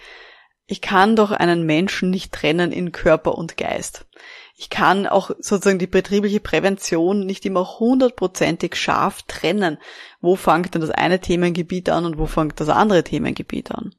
ich 0.66 0.82
kann 0.82 1.16
doch 1.16 1.30
einen 1.30 1.64
Menschen 1.64 2.10
nicht 2.10 2.32
trennen 2.32 2.72
in 2.72 2.92
Körper 2.92 3.38
und 3.38 3.56
Geist. 3.56 4.06
Ich 4.54 4.68
kann 4.68 5.06
auch 5.06 5.30
sozusagen 5.38 5.78
die 5.78 5.86
betriebliche 5.86 6.40
Prävention 6.40 7.24
nicht 7.24 7.46
immer 7.46 7.78
hundertprozentig 7.78 8.76
scharf 8.76 9.22
trennen. 9.22 9.78
Wo 10.20 10.36
fängt 10.36 10.74
denn 10.74 10.82
das 10.82 10.90
eine 10.90 11.20
Themengebiet 11.20 11.88
an 11.88 12.04
und 12.04 12.18
wo 12.18 12.26
fängt 12.26 12.60
das 12.60 12.68
andere 12.68 13.02
Themengebiet 13.02 13.72
an? 13.72 13.94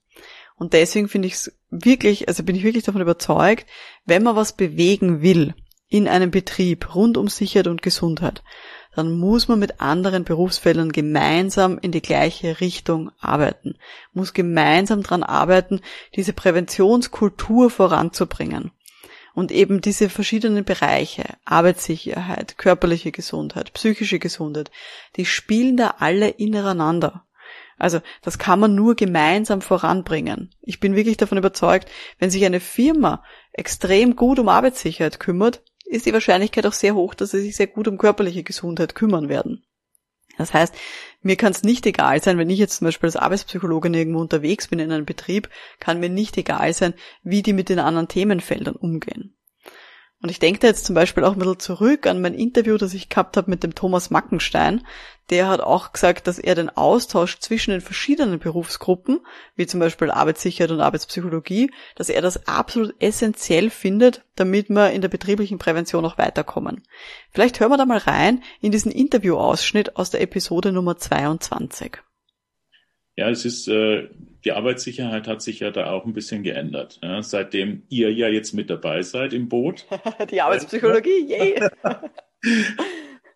Und 0.56 0.74
deswegen 0.74 1.10
finde 1.10 1.28
ich 1.28 1.34
es 1.34 1.58
wirklich, 1.70 2.28
also 2.28 2.44
bin 2.44 2.56
ich 2.56 2.64
wirklich 2.64 2.86
davon 2.86 3.02
überzeugt, 3.02 3.66
wenn 4.06 4.24
man 4.24 4.36
was 4.36 4.54
bewegen 4.54 5.22
will 5.22 5.54
in 5.90 6.08
einem 6.08 6.32
Betrieb 6.32 6.96
rund 6.96 7.18
um 7.18 7.28
Sicherheit 7.28 7.68
und 7.68 7.82
Gesundheit, 7.82 8.42
dann 8.96 9.12
muss 9.12 9.48
man 9.48 9.60
mit 9.60 9.82
anderen 9.82 10.24
Berufsfeldern 10.24 10.92
gemeinsam 10.92 11.78
in 11.78 11.92
die 11.92 12.02
gleiche 12.02 12.62
Richtung 12.62 13.12
arbeiten, 13.20 13.78
muss 14.14 14.34
gemeinsam 14.34 15.04
daran 15.04 15.24
arbeiten, 15.24 15.82
diese 16.16 16.34
Präventionskultur 16.34 17.70
voranzubringen. 17.70 18.72
Und 19.34 19.52
eben 19.52 19.82
diese 19.82 20.10
verschiedenen 20.10 20.64
Bereiche, 20.64 21.26
Arbeitssicherheit, 21.44 22.58
körperliche 22.58 23.12
Gesundheit, 23.12 23.74
psychische 23.74 24.18
Gesundheit, 24.18 24.72
die 25.18 25.26
spielen 25.26 25.76
da 25.76 25.96
alle 26.00 26.30
ineinander. 26.30 27.25
Also 27.78 28.00
das 28.22 28.38
kann 28.38 28.60
man 28.60 28.76
nur 28.76 28.96
gemeinsam 28.96 29.62
voranbringen. 29.62 30.52
Ich 30.62 30.80
bin 30.80 30.96
wirklich 30.96 31.18
davon 31.18 31.38
überzeugt, 31.38 31.90
wenn 32.20 32.30
sich 32.30 32.46
eine 32.46 32.60
Firma 32.60 33.24
extrem 33.52 34.16
gut 34.16 34.40
um 34.40 34.50
Arbeitssicherheit 34.50 35.20
kümmert, 35.20 35.62
ist 35.86 36.06
die 36.06 36.14
Wahrscheinlichkeit 36.14 36.66
auch 36.66 36.74
sehr 36.74 36.96
hoch, 36.96 37.14
dass 37.14 37.32
sie 37.32 37.42
sich 37.42 37.56
sehr 37.56 37.68
gut 37.68 37.88
um 37.88 37.98
körperliche 37.98 38.44
Gesundheit 38.44 38.96
kümmern 38.96 39.30
werden. 39.30 39.66
Das 40.38 40.54
heißt, 40.54 40.74
mir 41.22 41.38
kann 41.38 41.52
es 41.52 41.64
nicht 41.64 41.86
egal 41.86 42.22
sein, 42.22 42.38
wenn 42.38 42.50
ich 42.50 42.60
jetzt 42.60 42.78
zum 42.78 42.86
Beispiel 42.86 43.08
als 43.08 43.16
Arbeitspsychologin 43.16 43.94
irgendwo 43.94 44.20
unterwegs 44.20 44.68
bin 44.68 44.80
in 44.80 44.92
einem 44.92 45.06
Betrieb, 45.06 45.50
kann 45.80 46.00
mir 46.00 46.10
nicht 46.10 46.38
egal 46.38 46.74
sein, 46.74 46.94
wie 47.24 47.42
die 47.42 47.54
mit 47.54 47.70
den 47.70 47.80
anderen 47.80 48.08
Themenfeldern 48.08 48.76
umgehen. 48.76 49.36
Und 50.26 50.32
ich 50.32 50.40
denke 50.40 50.60
da 50.60 50.66
jetzt 50.66 50.86
zum 50.86 50.96
Beispiel 50.96 51.24
auch 51.24 51.34
ein 51.34 51.38
bisschen 51.38 51.60
zurück 51.60 52.08
an 52.08 52.20
mein 52.20 52.34
Interview, 52.34 52.78
das 52.78 52.96
ich 52.96 53.10
gehabt 53.10 53.38
habe 53.38 53.48
mit 53.48 53.62
dem 53.62 53.76
Thomas 53.76 54.10
Mackenstein. 54.10 54.82
Der 55.30 55.48
hat 55.48 55.62
auch 55.62 55.94
gesagt, 55.94 56.26
dass 56.26 56.40
er 56.40 56.56
den 56.56 56.72
Austausch 56.72 57.38
zwischen 57.38 57.70
den 57.70 57.82
verschiedenen 57.82 58.40
Berufsgruppen, 58.40 59.20
wie 59.56 59.68
zum 59.68 59.80
Beispiel 59.80 60.10
Arbeitssicherheit 60.10 60.72
und 60.72 60.82
Arbeitspsychologie, 60.82 61.70
dass 61.94 62.10
er 62.10 62.24
das 62.24 62.48
absolut 62.48 62.96
essentiell 62.98 63.70
findet, 63.70 64.24
damit 64.36 64.68
wir 64.72 64.90
in 64.90 65.02
der 65.02 65.10
betrieblichen 65.10 65.60
Prävention 65.60 66.04
auch 66.04 66.18
weiterkommen. 66.18 66.82
Vielleicht 67.32 67.60
hören 67.60 67.70
wir 67.70 67.78
da 67.78 67.86
mal 67.86 68.00
rein 68.00 68.42
in 68.62 68.72
diesen 68.72 68.92
Interviewausschnitt 68.92 69.96
aus 69.96 70.10
der 70.10 70.22
Episode 70.22 70.72
Nummer 70.72 70.98
22. 70.98 71.98
Ja, 73.16 73.30
es 73.30 73.46
ist, 73.46 73.68
äh, 73.68 74.10
die 74.46 74.52
Arbeitssicherheit 74.52 75.28
hat 75.28 75.42
sich 75.42 75.60
ja 75.60 75.72
da 75.72 75.90
auch 75.92 76.06
ein 76.06 76.14
bisschen 76.14 76.44
geändert. 76.44 77.00
Ja, 77.02 77.24
seitdem 77.24 77.84
ihr 77.90 78.14
ja 78.14 78.30
jetzt 78.30 78.54
mit 78.54 78.70
dabei 78.70 79.02
seid 79.02 79.34
im 79.34 79.50
Boot. 79.50 79.86
die 80.32 80.40
Arbeitspsychologie, 80.40 81.26
yay! 81.28 81.60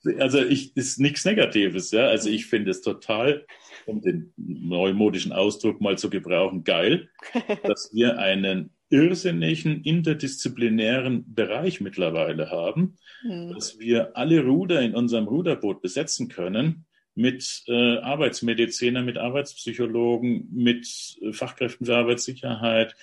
also 0.19 0.43
ich 0.43 0.77
ist 0.77 0.99
nichts 0.99 1.25
Negatives, 1.25 1.91
ja. 1.91 2.05
Also 2.05 2.29
ich 2.29 2.45
finde 2.45 2.71
es 2.71 2.81
total, 2.81 3.45
um 3.87 4.01
den 4.01 4.33
neumodischen 4.37 5.33
Ausdruck 5.33 5.81
mal 5.81 5.97
zu 5.97 6.11
gebrauchen, 6.11 6.63
geil, 6.63 7.09
dass 7.63 7.89
wir 7.91 8.19
einen 8.19 8.69
irrsinnigen 8.91 9.83
interdisziplinären 9.83 11.33
Bereich 11.33 11.81
mittlerweile 11.81 12.51
haben, 12.51 12.97
mhm. 13.23 13.53
dass 13.53 13.79
wir 13.79 14.15
alle 14.15 14.43
Ruder 14.43 14.81
in 14.81 14.95
unserem 14.95 15.27
Ruderboot 15.27 15.81
besetzen 15.81 16.27
können 16.27 16.85
mit 17.19 17.63
äh, 17.67 17.97
Arbeitsmedizinern, 17.97 19.03
mit 19.03 19.17
Arbeitspsychologen, 19.17 20.47
mit 20.53 20.87
äh, 21.21 21.33
Fachkräften 21.33 21.85
für 21.85 21.97
Arbeitssicherheit, 21.97 22.95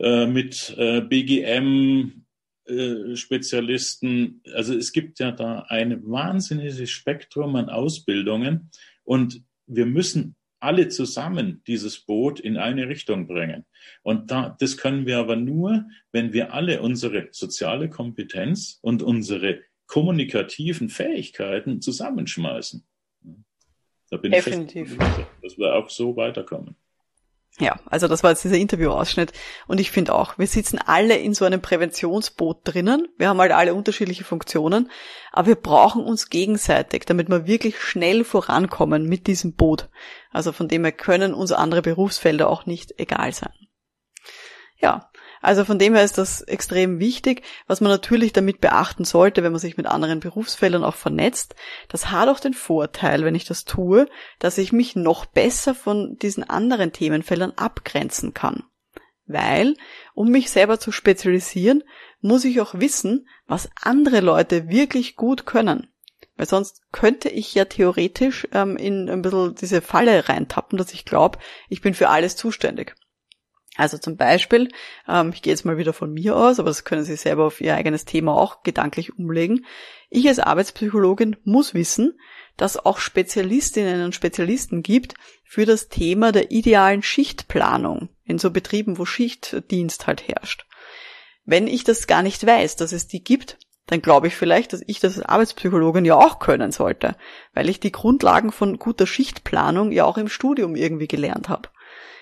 äh, 0.00 0.26
mit 0.26 0.74
äh, 0.76 1.02
BGM, 1.02 2.24
äh. 2.66 3.14
Also 4.54 4.74
es 4.74 4.92
gibt 4.92 5.18
ja 5.20 5.30
da 5.30 5.66
ein 5.68 6.04
wahnsinniges 6.04 6.90
Spektrum 6.90 7.54
an 7.56 7.68
Ausbildungen 7.68 8.70
und 9.04 9.42
wir 9.66 9.86
müssen 9.86 10.34
alle 10.58 10.88
zusammen 10.88 11.62
dieses 11.66 12.00
Boot 12.00 12.40
in 12.40 12.56
eine 12.56 12.88
Richtung 12.88 13.28
bringen. 13.28 13.64
Und 14.02 14.30
da, 14.32 14.56
das 14.58 14.76
können 14.76 15.06
wir 15.06 15.18
aber 15.18 15.36
nur, 15.36 15.86
wenn 16.12 16.32
wir 16.32 16.54
alle 16.54 16.82
unsere 16.82 17.28
soziale 17.30 17.88
Kompetenz 17.88 18.78
und 18.80 19.02
unsere 19.02 19.60
kommunikativen 19.86 20.88
Fähigkeiten 20.88 21.80
zusammenschmeißen. 21.80 22.84
Da 24.12 24.18
bin 24.18 24.30
Definitiv. 24.30 24.92
ich 24.92 24.98
fest, 24.98 25.26
dass 25.42 25.56
wir 25.56 25.74
auch 25.74 25.88
so 25.88 26.14
weiterkommen. 26.16 26.76
Ja, 27.58 27.80
also 27.86 28.08
das 28.08 28.22
war 28.22 28.32
jetzt 28.32 28.44
dieser 28.44 28.58
Interviewausschnitt. 28.58 29.32
Und 29.66 29.80
ich 29.80 29.90
finde 29.90 30.14
auch, 30.14 30.36
wir 30.36 30.46
sitzen 30.46 30.78
alle 30.78 31.16
in 31.16 31.32
so 31.32 31.46
einem 31.46 31.62
Präventionsboot 31.62 32.58
drinnen. 32.62 33.08
Wir 33.16 33.30
haben 33.30 33.40
halt 33.40 33.52
alle 33.52 33.72
unterschiedliche 33.72 34.24
Funktionen. 34.24 34.90
Aber 35.32 35.46
wir 35.46 35.54
brauchen 35.54 36.04
uns 36.04 36.28
gegenseitig, 36.28 37.06
damit 37.06 37.30
wir 37.30 37.46
wirklich 37.46 37.80
schnell 37.80 38.22
vorankommen 38.24 39.08
mit 39.08 39.26
diesem 39.28 39.54
Boot. 39.54 39.88
Also 40.30 40.52
von 40.52 40.68
dem 40.68 40.84
her 40.84 40.92
können 40.92 41.32
uns 41.32 41.50
andere 41.50 41.80
Berufsfelder 41.80 42.50
auch 42.50 42.66
nicht 42.66 42.92
egal 42.98 43.32
sein. 43.32 43.54
Ja, 44.76 45.10
also 45.42 45.64
von 45.64 45.78
dem 45.80 45.94
her 45.94 46.04
ist 46.04 46.18
das 46.18 46.40
extrem 46.42 47.00
wichtig, 47.00 47.42
was 47.66 47.80
man 47.80 47.90
natürlich 47.90 48.32
damit 48.32 48.60
beachten 48.60 49.04
sollte, 49.04 49.42
wenn 49.42 49.50
man 49.50 49.60
sich 49.60 49.76
mit 49.76 49.86
anderen 49.86 50.20
Berufsfeldern 50.20 50.84
auch 50.84 50.94
vernetzt. 50.94 51.56
Das 51.88 52.12
hat 52.12 52.28
auch 52.28 52.38
den 52.38 52.54
Vorteil, 52.54 53.24
wenn 53.24 53.34
ich 53.34 53.44
das 53.44 53.64
tue, 53.64 54.06
dass 54.38 54.56
ich 54.56 54.72
mich 54.72 54.94
noch 54.94 55.26
besser 55.26 55.74
von 55.74 56.16
diesen 56.16 56.48
anderen 56.48 56.92
Themenfeldern 56.92 57.52
abgrenzen 57.56 58.34
kann. 58.34 58.62
Weil, 59.26 59.74
um 60.14 60.30
mich 60.30 60.50
selber 60.50 60.78
zu 60.78 60.92
spezialisieren, 60.92 61.82
muss 62.20 62.44
ich 62.44 62.60
auch 62.60 62.74
wissen, 62.74 63.26
was 63.46 63.68
andere 63.80 64.20
Leute 64.20 64.68
wirklich 64.68 65.16
gut 65.16 65.44
können. 65.44 65.88
Weil 66.36 66.46
sonst 66.46 66.82
könnte 66.92 67.28
ich 67.28 67.52
ja 67.54 67.64
theoretisch 67.64 68.46
ähm, 68.52 68.76
in 68.76 69.10
ein 69.10 69.22
bisschen 69.22 69.56
diese 69.56 69.82
Falle 69.82 70.28
reintappen, 70.28 70.78
dass 70.78 70.94
ich 70.94 71.04
glaube, 71.04 71.38
ich 71.68 71.80
bin 71.80 71.94
für 71.94 72.10
alles 72.10 72.36
zuständig. 72.36 72.94
Also 73.76 73.96
zum 73.96 74.16
Beispiel, 74.16 74.68
ähm, 75.08 75.32
ich 75.34 75.42
gehe 75.42 75.52
jetzt 75.52 75.64
mal 75.64 75.78
wieder 75.78 75.92
von 75.92 76.12
mir 76.12 76.36
aus, 76.36 76.58
aber 76.58 76.68
das 76.68 76.84
können 76.84 77.04
Sie 77.04 77.16
selber 77.16 77.46
auf 77.46 77.60
Ihr 77.60 77.74
eigenes 77.74 78.04
Thema 78.04 78.34
auch 78.34 78.62
gedanklich 78.62 79.18
umlegen. 79.18 79.64
Ich 80.10 80.28
als 80.28 80.38
Arbeitspsychologin 80.38 81.36
muss 81.44 81.72
wissen, 81.72 82.18
dass 82.58 82.76
auch 82.76 82.98
Spezialistinnen 82.98 84.04
und 84.04 84.14
Spezialisten 84.14 84.82
gibt 84.82 85.14
für 85.44 85.64
das 85.64 85.88
Thema 85.88 86.32
der 86.32 86.50
idealen 86.50 87.02
Schichtplanung 87.02 88.10
in 88.24 88.38
so 88.38 88.50
Betrieben, 88.50 88.98
wo 88.98 89.06
Schichtdienst 89.06 90.06
halt 90.06 90.28
herrscht. 90.28 90.66
Wenn 91.44 91.66
ich 91.66 91.82
das 91.82 92.06
gar 92.06 92.22
nicht 92.22 92.46
weiß, 92.46 92.76
dass 92.76 92.92
es 92.92 93.08
die 93.08 93.24
gibt, 93.24 93.58
dann 93.86 94.02
glaube 94.02 94.28
ich 94.28 94.36
vielleicht, 94.36 94.72
dass 94.74 94.82
ich 94.86 95.00
das 95.00 95.18
als 95.18 95.26
Arbeitspsychologin 95.26 96.04
ja 96.04 96.16
auch 96.16 96.38
können 96.38 96.72
sollte, 96.72 97.16
weil 97.52 97.68
ich 97.68 97.80
die 97.80 97.90
Grundlagen 97.90 98.52
von 98.52 98.78
guter 98.78 99.06
Schichtplanung 99.06 99.92
ja 99.92 100.04
auch 100.04 100.18
im 100.18 100.28
Studium 100.28 100.76
irgendwie 100.76 101.08
gelernt 101.08 101.48
habe. 101.48 101.70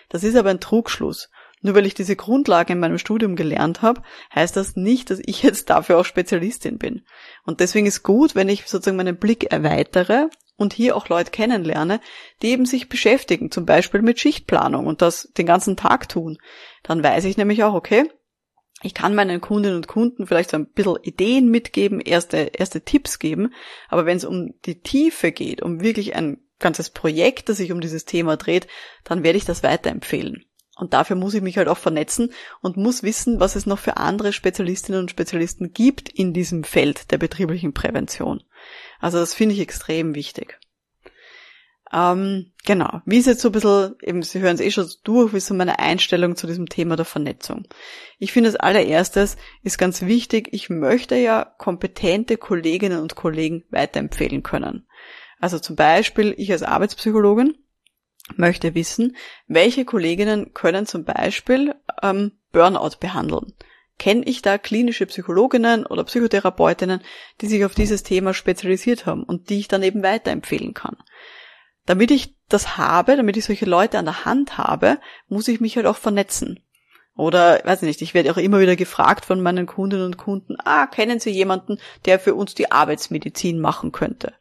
Das 0.09 0.25
ist 0.25 0.37
aber 0.37 0.50
ein 0.50 0.61
Trugschluss. 0.61 1.30
Nur 1.62 1.75
weil 1.75 1.87
ich 1.87 1.95
diese 1.95 2.17
Grundlage 2.17 2.73
in 2.73 2.81
meinem 2.81 2.99
Studium 2.99 3.37
gelernt 3.37 3.83
habe, 3.83 4.02
heißt 4.35 4.57
das 4.57 4.76
nicht, 4.76 5.11
dass 5.11 5.21
ich 5.25 5.43
jetzt 5.43 5.69
dafür 5.69 5.99
auch 5.99 6.05
Spezialistin 6.05 6.79
bin. 6.79 7.02
Und 7.45 7.61
deswegen 7.61 7.87
ist 7.87 8.02
gut, 8.02 8.35
wenn 8.35 8.49
ich 8.49 8.67
sozusagen 8.67 8.97
meinen 8.97 9.19
Blick 9.19 9.52
erweitere 9.52 10.29
und 10.57 10.73
hier 10.73 10.97
auch 10.97 11.09
Leute 11.09 11.31
kennenlerne, 11.31 12.00
die 12.43 12.49
eben 12.49 12.67
sich 12.67 12.88
beschäftigen, 12.88 13.50
zum 13.50 13.67
Beispiel 13.67 14.02
mit 14.02 14.21
Schichtplanung 14.21 14.87
und 14.87 15.02
das 15.02 15.31
den 15.37 15.47
ganzen 15.47 15.76
Tag 15.76 16.09
tun. 16.09 16.38
Dann 16.83 17.02
weiß 17.02 17.25
ich 17.25 17.37
nämlich 17.37 17.62
auch, 17.62 17.75
okay, 17.75 18.11
ich 18.83 18.95
kann 18.95 19.14
meinen 19.14 19.40
Kundinnen 19.40 19.76
und 19.76 19.88
Kunden 19.88 20.26
vielleicht 20.26 20.50
so 20.50 20.57
ein 20.57 20.67
bisschen 20.67 20.97
Ideen 21.02 21.50
mitgeben, 21.50 22.00
erste, 22.00 22.38
erste 22.38 22.81
Tipps 22.83 23.19
geben, 23.19 23.52
aber 23.88 24.07
wenn 24.07 24.17
es 24.17 24.25
um 24.25 24.55
die 24.64 24.81
Tiefe 24.81 25.33
geht, 25.33 25.61
um 25.61 25.83
wirklich 25.83 26.14
ein 26.17 26.38
ganzes 26.59 26.90
Projekt, 26.90 27.49
das 27.49 27.59
sich 27.59 27.73
um 27.73 27.81
dieses 27.81 28.05
Thema 28.05 28.37
dreht, 28.37 28.67
dann 29.05 29.23
werde 29.23 29.38
ich 29.38 29.45
das 29.45 29.62
weiterempfehlen. 29.62 30.45
Und 30.80 30.94
dafür 30.94 31.14
muss 31.14 31.34
ich 31.34 31.42
mich 31.42 31.58
halt 31.58 31.68
auch 31.68 31.76
vernetzen 31.76 32.32
und 32.62 32.78
muss 32.78 33.02
wissen, 33.02 33.38
was 33.38 33.54
es 33.54 33.66
noch 33.66 33.78
für 33.78 33.99
andere 33.99 34.32
Spezialistinnen 34.32 35.02
und 35.02 35.10
Spezialisten 35.10 35.72
gibt 35.75 36.08
in 36.08 36.32
diesem 36.32 36.64
Feld 36.64 37.10
der 37.10 37.18
betrieblichen 37.18 37.75
Prävention. 37.75 38.42
Also 38.99 39.18
das 39.18 39.34
finde 39.34 39.54
ich 39.54 39.60
extrem 39.60 40.14
wichtig. 40.14 40.58
Ähm, 41.92 42.52
genau. 42.64 43.02
Wie 43.04 43.18
ist 43.18 43.26
jetzt 43.26 43.42
so 43.42 43.49
ein 43.49 43.52
bisschen, 43.52 43.96
eben, 44.00 44.22
Sie 44.22 44.40
hören 44.40 44.54
es 44.54 44.60
eh 44.60 44.70
schon 44.70 44.88
durch, 45.04 45.34
wie 45.34 45.38
ist 45.38 45.46
so 45.46 45.54
meine 45.54 45.78
Einstellung 45.80 46.34
zu 46.34 46.46
diesem 46.46 46.66
Thema 46.66 46.96
der 46.96 47.04
Vernetzung? 47.04 47.66
Ich 48.18 48.32
finde, 48.32 48.49
als 48.49 48.56
allererstes 48.56 49.37
ist 49.62 49.76
ganz 49.76 50.00
wichtig, 50.00 50.49
ich 50.52 50.70
möchte 50.70 51.16
ja 51.16 51.44
kompetente 51.58 52.38
Kolleginnen 52.38 53.02
und 53.02 53.16
Kollegen 53.16 53.64
weiterempfehlen 53.70 54.42
können. 54.42 54.87
Also 55.40 55.58
zum 55.58 55.76
Beispiel, 55.76 56.34
ich 56.38 56.50
als 56.52 56.62
Arbeitspsychologin 56.62 57.54
möchte 58.37 58.75
wissen, 58.75 59.16
welche 59.46 59.84
Kolleginnen 59.84 60.54
können 60.54 60.87
zum 60.87 61.04
Beispiel 61.04 61.75
ähm, 62.02 62.32
Burnout 62.52 62.96
behandeln. 63.00 63.54
Kenne 63.99 64.25
ich 64.25 64.40
da 64.40 64.56
klinische 64.56 65.06
Psychologinnen 65.06 65.84
oder 65.84 66.04
Psychotherapeutinnen, 66.04 67.02
die 67.40 67.46
sich 67.46 67.64
auf 67.64 67.75
dieses 67.75 68.02
Thema 68.02 68.32
spezialisiert 68.32 69.04
haben 69.04 69.25
und 69.25 69.50
die 69.50 69.58
ich 69.58 69.68
dann 69.68 69.82
eben 69.82 70.02
weiterempfehlen 70.02 70.72
kann? 70.72 70.96
Damit 71.84 72.10
ich 72.10 72.34
das 72.49 72.78
habe, 72.78 73.16
damit 73.16 73.37
ich 73.37 73.44
solche 73.44 73.66
Leute 73.66 73.99
an 73.99 74.06
der 74.06 74.25
Hand 74.25 74.58
habe, 74.58 74.99
muss 75.28 75.49
ich 75.49 75.60
mich 75.60 75.76
halt 75.76 75.87
auch 75.87 75.96
vernetzen. 75.96 76.60
Oder, 77.14 77.60
weiß 77.64 77.82
ich 77.82 77.88
nicht, 77.88 78.00
ich 78.00 78.14
werde 78.14 78.30
auch 78.32 78.38
immer 78.38 78.60
wieder 78.60 78.76
gefragt 78.76 79.26
von 79.26 79.42
meinen 79.42 79.66
Kundinnen 79.66 80.06
und 80.06 80.16
Kunden, 80.16 80.56
ah, 80.64 80.87
kennen 80.87 81.20
Sie 81.20 81.30
jemanden, 81.30 81.78
der 82.06 82.18
für 82.18 82.34
uns 82.34 82.54
die 82.54 82.70
Arbeitsmedizin 82.70 83.60
machen 83.60 83.92
könnte? 83.92 84.32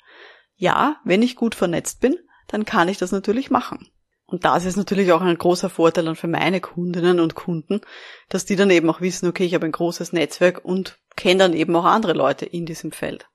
Ja, 0.56 0.98
wenn 1.04 1.22
ich 1.22 1.36
gut 1.36 1.56
vernetzt 1.56 2.00
bin, 2.00 2.18
dann 2.50 2.66
kann 2.66 2.90
ich 2.90 2.98
das 2.98 3.12
natürlich 3.12 3.50
machen. 3.50 3.90
Und 4.26 4.46
das 4.46 4.66
ist 4.66 4.76
natürlich 4.76 5.12
auch 5.12 5.22
ein 5.22 5.38
großer 5.38 5.70
Vorteil 5.70 6.06
dann 6.06 6.16
für 6.16 6.28
meine 6.28 6.62
Kundinnen 6.62 7.20
und 7.20 7.34
Kunden, 7.34 7.82
dass 8.30 8.46
die 8.46 8.56
dann 8.56 8.70
eben 8.70 8.90
auch 8.90 9.02
wissen, 9.02 9.28
okay, 9.28 9.46
ich 9.46 9.56
habe 9.56 9.66
ein 9.66 9.72
großes 9.72 10.14
Netzwerk 10.14 10.64
und 10.64 11.00
kenne 11.16 11.40
dann 11.40 11.54
eben 11.54 11.76
auch 11.76 11.86
andere 11.86 12.14
Leute 12.14 12.46
in 12.46 12.66
diesem 12.66 12.92
Feld. 12.92 13.28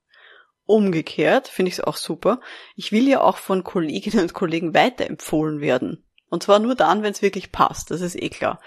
Umgekehrt 0.67 1.49
finde 1.49 1.71
ich 1.71 1.79
es 1.79 1.85
auch 1.85 1.97
super. 1.97 2.41
Ich 2.77 2.93
will 2.93 3.09
ja 3.09 3.21
auch 3.21 3.39
von 3.39 3.65
Kolleginnen 3.65 4.23
und 4.23 4.35
Kollegen 4.35 4.73
weiterempfohlen 4.73 5.61
werden. 5.61 6.05
Und 6.31 6.43
zwar 6.43 6.59
nur 6.59 6.75
dann, 6.75 7.03
wenn 7.03 7.13
es 7.13 7.23
wirklich 7.23 7.53
passt, 7.53 7.91
das 7.91 8.01
ist 8.01 8.21
eh 8.21 8.29
klar. 8.29 8.61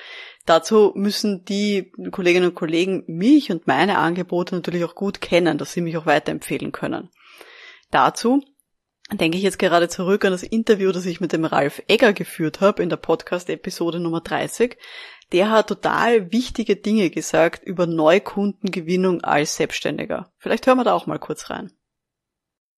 Dazu 0.45 0.91
müssen 0.95 1.43
die 1.45 1.91
Kolleginnen 2.11 2.49
und 2.49 2.55
Kollegen 2.55 3.03
mich 3.07 3.51
und 3.51 3.67
meine 3.67 3.97
Angebote 3.97 4.55
natürlich 4.55 4.83
auch 4.83 4.95
gut 4.95 5.21
kennen, 5.21 5.57
dass 5.57 5.73
sie 5.73 5.81
mich 5.81 5.97
auch 5.97 6.05
weiterempfehlen 6.05 6.71
können. 6.71 7.09
Dazu 7.89 8.43
denke 9.15 9.37
ich 9.37 9.43
jetzt 9.43 9.59
gerade 9.59 9.87
zurück 9.87 10.25
an 10.25 10.31
das 10.31 10.43
Interview, 10.43 10.91
das 10.91 11.05
ich 11.05 11.21
mit 11.21 11.31
dem 11.31 11.45
Ralf 11.45 11.81
Egger 11.87 12.11
geführt 12.11 12.59
habe 12.59 12.83
in 12.83 12.89
der 12.89 12.97
Podcast-Episode 12.97 13.99
Nummer 13.99 14.21
30. 14.21 14.77
Der 15.31 15.49
hat 15.49 15.67
total 15.67 16.31
wichtige 16.31 16.75
Dinge 16.75 17.09
gesagt 17.09 17.63
über 17.63 17.87
Neukundengewinnung 17.87 19.23
als 19.23 19.55
Selbstständiger. 19.55 20.31
Vielleicht 20.37 20.67
hören 20.67 20.77
wir 20.77 20.83
da 20.83 20.93
auch 20.93 21.05
mal 21.05 21.19
kurz 21.19 21.49
rein. 21.49 21.71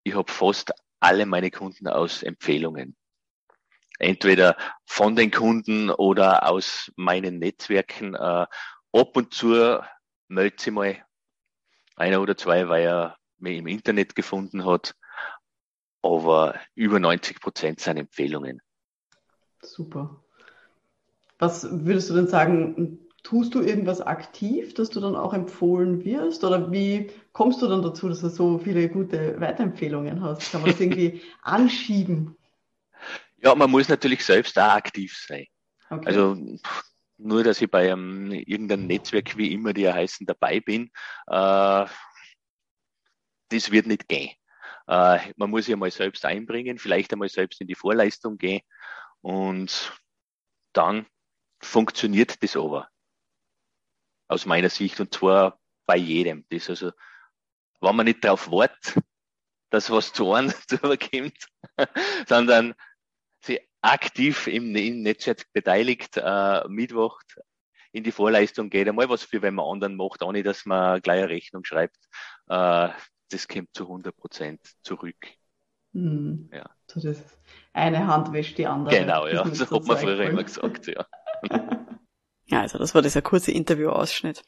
Ich 0.03 0.15
habe 0.15 0.31
fast 0.31 0.71
alle 0.99 1.25
meine 1.25 1.51
Kunden 1.51 1.87
aus 1.87 2.23
Empfehlungen. 2.23 2.95
Entweder 3.97 4.55
von 4.85 5.15
den 5.15 5.31
Kunden 5.31 5.89
oder 5.89 6.47
aus 6.47 6.91
meinen 6.95 7.39
Netzwerken. 7.39 8.15
Äh, 8.15 8.45
ab 8.93 9.17
und 9.17 9.33
zu 9.33 9.79
meldet 10.27 10.61
sie 10.61 10.71
mal 10.71 11.03
einer 11.95 12.21
oder 12.21 12.37
zwei, 12.37 12.69
weil 12.69 12.83
er 12.83 13.17
mich 13.37 13.57
im 13.57 13.67
Internet 13.67 14.15
gefunden 14.15 14.65
hat 14.65 14.95
aber 16.01 16.59
über 16.75 16.99
90 16.99 17.39
Prozent 17.39 17.79
sind 17.79 17.97
Empfehlungen. 17.97 18.61
Super. 19.61 20.23
Was 21.37 21.67
würdest 21.85 22.09
du 22.09 22.15
denn 22.15 22.27
sagen, 22.27 22.99
tust 23.23 23.55
du 23.55 23.61
irgendwas 23.61 24.01
aktiv, 24.01 24.73
dass 24.73 24.89
du 24.89 24.99
dann 24.99 25.15
auch 25.15 25.33
empfohlen 25.33 26.03
wirst? 26.03 26.43
Oder 26.43 26.71
wie 26.71 27.11
kommst 27.33 27.61
du 27.61 27.67
dann 27.67 27.81
dazu, 27.81 28.09
dass 28.09 28.21
du 28.21 28.29
so 28.29 28.59
viele 28.59 28.89
gute 28.89 29.39
Weiterempfehlungen 29.39 30.21
hast? 30.21 30.51
Kann 30.51 30.61
man 30.61 30.71
das 30.71 30.79
irgendwie 30.79 31.21
anschieben? 31.41 32.35
Ja, 33.37 33.55
man 33.55 33.71
muss 33.71 33.87
natürlich 33.87 34.25
selbst 34.25 34.57
auch 34.59 34.73
aktiv 34.73 35.15
sein. 35.27 35.45
Okay. 35.89 36.05
Also 36.05 36.37
nur, 37.17 37.43
dass 37.43 37.61
ich 37.61 37.69
bei 37.69 37.91
einem, 37.91 38.31
irgendeinem 38.31 38.87
Netzwerk, 38.87 39.37
wie 39.37 39.53
immer 39.53 39.73
die 39.73 39.89
heißen, 39.89 40.25
dabei 40.25 40.59
bin, 40.59 40.91
äh, 41.27 41.85
das 43.49 43.71
wird 43.71 43.87
nicht 43.87 44.07
gehen. 44.07 44.31
Äh, 44.89 45.33
man 45.35 45.51
muss 45.51 45.65
sich 45.65 45.73
einmal 45.73 45.91
selbst 45.91 46.25
einbringen, 46.25 46.79
vielleicht 46.79 47.13
einmal 47.13 47.29
selbst 47.29 47.61
in 47.61 47.67
die 47.67 47.75
Vorleistung 47.75 48.39
gehen 48.39 48.61
und 49.21 49.93
dann 50.73 51.05
funktioniert 51.61 52.41
das 52.41 52.55
aber. 52.57 52.89
Aus 54.27 54.47
meiner 54.47 54.69
Sicht 54.69 54.99
und 54.99 55.13
zwar 55.13 55.59
bei 55.85 55.95
jedem. 55.95 56.43
Das 56.49 56.69
also, 56.71 56.91
wenn 57.81 57.95
man 57.95 58.07
nicht 58.07 58.23
darauf 58.23 58.49
wartet, 58.49 59.03
dass 59.69 59.91
was 59.91 60.11
zu 60.11 60.33
einem 60.33 60.53
zukommt, 60.67 61.37
sondern 62.27 62.73
sich 63.41 63.61
aktiv 63.81 64.47
im, 64.47 64.75
im 64.75 65.03
Netzwerk 65.03 65.45
beteiligt, 65.53 66.17
äh, 66.17 66.67
mitwacht, 66.67 67.39
in 67.91 68.03
die 68.03 68.11
Vorleistung 68.11 68.71
geht, 68.71 68.87
einmal 68.87 69.09
was 69.09 69.23
für 69.23 69.43
wenn 69.43 69.53
man 69.53 69.65
anderen 69.65 69.95
macht, 69.95 70.23
ohne 70.23 70.41
dass 70.41 70.65
man 70.65 70.99
gleich 71.01 71.19
eine 71.19 71.29
Rechnung 71.29 71.63
schreibt. 71.63 71.97
Äh, 72.47 72.89
das 73.29 73.47
kommt 73.47 73.69
zu 73.73 73.83
100 73.83 74.15
Prozent 74.15 74.59
zurück. 74.81 75.15
Hm. 75.93 76.49
Ja. 76.53 76.69
So 76.87 76.99
das 76.99 77.23
eine 77.73 78.07
Hand 78.07 78.31
wäscht 78.33 78.57
die 78.57 78.67
andere. 78.67 78.95
Genau, 78.95 79.27
ja. 79.27 79.45
So 79.47 79.65
hat 79.65 79.85
man 79.85 79.97
früher 79.97 80.19
immer 80.21 80.43
gesagt, 80.43 80.87
ja. 80.87 81.05
ja, 82.45 82.61
also 82.61 82.77
das 82.77 82.93
war 82.93 83.01
dieser 83.01 83.21
kurze 83.21 83.51
Interviewausschnitt. 83.51 84.43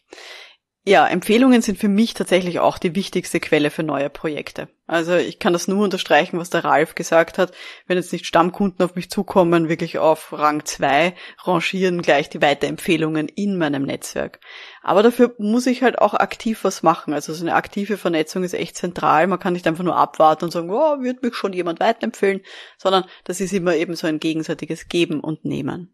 Ja, 0.84 1.08
Empfehlungen 1.08 1.62
sind 1.62 1.78
für 1.78 1.88
mich 1.88 2.16
tatsächlich 2.16 2.60
auch 2.60 2.80
die 2.80 2.96
wichtigste 2.96 3.40
Quelle 3.40 3.70
für 3.70 3.84
neue 3.84 4.10
Projekte. 4.10 4.68
Also 4.88 5.16
ich 5.16 5.38
kann 5.38 5.54
das 5.54 5.68
nur 5.68 5.84
unterstreichen, 5.84 6.40
was 6.40 6.50
der 6.50 6.64
Ralf 6.64 6.96
gesagt 6.96 7.38
hat. 7.38 7.54
Wenn 7.86 7.98
jetzt 7.98 8.12
nicht 8.12 8.26
Stammkunden 8.26 8.84
auf 8.84 8.96
mich 8.96 9.12
zukommen, 9.12 9.70
wirklich 9.70 10.00
auf 10.00 10.34
Rang 10.34 10.66
2 10.66 11.14
rangieren 11.44 12.02
gleich 12.02 12.30
die 12.30 12.42
Weiterempfehlungen 12.42 13.28
in 13.28 13.60
meinem 13.60 13.84
Netzwerk. 13.84 14.40
Aber 14.82 15.04
dafür 15.04 15.36
muss 15.38 15.68
ich 15.68 15.84
halt 15.84 16.00
auch 16.00 16.16
aktiv 16.16 16.64
was 16.64 16.82
machen. 16.82 17.14
Also 17.14 17.32
so 17.32 17.44
eine 17.44 17.54
aktive 17.54 17.98
Vernetzung 17.98 18.44
ist 18.44 18.56
echt 18.56 18.76
zentral. 18.76 19.28
Man 19.28 19.40
kann 19.40 19.54
nicht 19.54 19.68
einfach 19.68 19.84
nur 19.84 19.96
abwarten 19.96 20.46
und 20.46 20.52
sagen, 20.52 20.72
oh, 20.72 21.00
wird 21.02 21.22
mich 21.22 21.36
schon 21.36 21.54
jemand 21.54 21.80
weiterempfehlen, 21.80 22.42
sondern 22.80 23.06
das 23.24 23.40
ist 23.40 23.54
immer 23.54 23.76
eben 23.76 23.96
so 23.96 24.08
ein 24.08 24.20
gegenseitiges 24.20 24.88
Geben 24.88 25.20
und 25.20 25.46
Nehmen. 25.46 25.94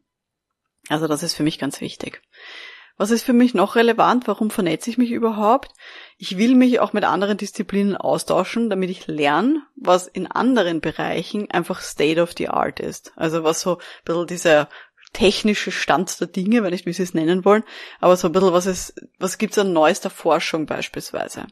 Also 0.87 1.07
das 1.07 1.23
ist 1.23 1.33
für 1.33 1.43
mich 1.43 1.59
ganz 1.59 1.81
wichtig. 1.81 2.21
Was 2.97 3.11
ist 3.11 3.23
für 3.23 3.33
mich 3.33 3.53
noch 3.53 3.75
relevant? 3.75 4.27
Warum 4.27 4.49
vernetze 4.49 4.89
ich 4.89 4.97
mich 4.97 5.11
überhaupt? 5.11 5.71
Ich 6.17 6.37
will 6.37 6.55
mich 6.55 6.79
auch 6.79 6.93
mit 6.93 7.03
anderen 7.03 7.37
Disziplinen 7.37 7.95
austauschen, 7.95 8.69
damit 8.69 8.89
ich 8.89 9.05
lerne, 9.05 9.61
was 9.75 10.07
in 10.07 10.25
anderen 10.25 10.81
Bereichen 10.81 11.49
einfach 11.51 11.81
State 11.81 12.21
of 12.21 12.33
the 12.37 12.49
Art 12.49 12.79
ist. 12.79 13.13
Also 13.15 13.43
was 13.43 13.61
so 13.61 13.77
ein 13.77 13.83
bisschen 14.05 14.27
dieser 14.27 14.69
technische 15.13 15.71
Stand 15.71 16.19
der 16.19 16.27
Dinge, 16.27 16.63
wenn 16.63 16.71
nicht, 16.71 16.85
wie 16.85 16.93
Sie 16.93 17.03
es 17.03 17.13
nennen 17.13 17.45
wollen, 17.45 17.63
aber 17.99 18.17
so 18.17 18.27
ein 18.27 18.33
bisschen, 18.33 18.53
was 18.53 18.65
es, 18.65 18.93
was 19.19 19.37
gibt's 19.37 19.57
an 19.57 19.73
neuester 19.73 20.09
Forschung 20.09 20.65
beispielsweise. 20.65 21.47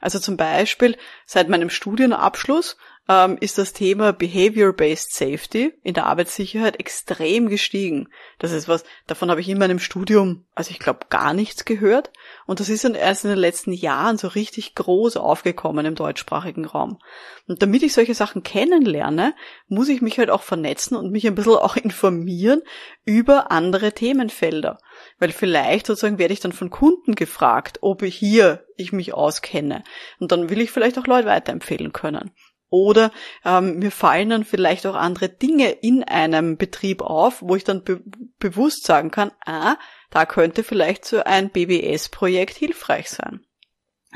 Also 0.00 0.18
zum 0.18 0.36
Beispiel 0.36 0.96
seit 1.26 1.48
meinem 1.48 1.70
Studienabschluss 1.70 2.76
ähm, 3.08 3.36
ist 3.40 3.58
das 3.58 3.72
Thema 3.72 4.12
Behavior-Based 4.12 5.12
Safety 5.12 5.74
in 5.82 5.94
der 5.94 6.06
Arbeitssicherheit 6.06 6.80
extrem 6.80 7.48
gestiegen. 7.48 8.08
Das 8.38 8.52
ist 8.52 8.66
was, 8.66 8.84
davon 9.06 9.30
habe 9.30 9.40
ich 9.40 9.48
in 9.48 9.58
meinem 9.58 9.78
Studium, 9.78 10.46
also 10.54 10.70
ich 10.70 10.78
glaube, 10.78 11.06
gar 11.10 11.34
nichts 11.34 11.64
gehört. 11.64 12.10
Und 12.46 12.60
das 12.60 12.68
ist 12.70 12.84
erst 12.84 13.24
in 13.24 13.30
den 13.30 13.38
letzten 13.38 13.72
Jahren 13.72 14.16
so 14.16 14.28
richtig 14.28 14.74
groß 14.74 15.18
aufgekommen 15.18 15.84
im 15.84 15.94
deutschsprachigen 15.94 16.64
Raum. 16.64 16.98
Und 17.46 17.60
damit 17.62 17.82
ich 17.82 17.92
solche 17.92 18.14
Sachen 18.14 18.42
kennenlerne, 18.42 19.34
muss 19.68 19.90
ich 19.90 20.00
mich 20.00 20.18
halt 20.18 20.30
auch 20.30 20.42
vernetzen 20.42 20.96
und 20.96 21.10
mich 21.10 21.26
ein 21.26 21.34
bisschen 21.34 21.52
auch 21.52 21.76
informieren 21.76 22.62
über 23.04 23.50
andere 23.50 23.92
Themenfelder. 23.92 24.78
Weil 25.18 25.32
vielleicht 25.32 25.86
sozusagen 25.86 26.18
werde 26.18 26.32
ich 26.32 26.40
dann 26.40 26.52
von 26.52 26.70
Kunden 26.70 27.14
gefragt, 27.14 27.78
ob 27.82 28.02
ich 28.02 28.16
hier 28.16 28.64
ich 28.76 28.92
mich 28.92 29.12
auskenne. 29.12 29.84
Und 30.18 30.32
dann 30.32 30.48
will 30.48 30.60
ich 30.60 30.70
vielleicht 30.70 30.98
auch 30.98 31.06
Leute 31.06 31.28
weiterempfehlen 31.28 31.92
können. 31.92 32.30
Oder 32.74 33.12
ähm, 33.44 33.78
mir 33.78 33.92
fallen 33.92 34.30
dann 34.30 34.44
vielleicht 34.44 34.84
auch 34.84 34.96
andere 34.96 35.28
Dinge 35.28 35.70
in 35.70 36.02
einem 36.02 36.56
Betrieb 36.56 37.02
auf, 37.02 37.40
wo 37.40 37.54
ich 37.54 37.62
dann 37.62 37.84
be 37.84 38.00
bewusst 38.40 38.84
sagen 38.84 39.12
kann, 39.12 39.30
ah, 39.46 39.76
da 40.10 40.26
könnte 40.26 40.64
vielleicht 40.64 41.04
so 41.04 41.22
ein 41.22 41.50
BBS-Projekt 41.50 42.56
hilfreich 42.56 43.10
sein. 43.10 43.46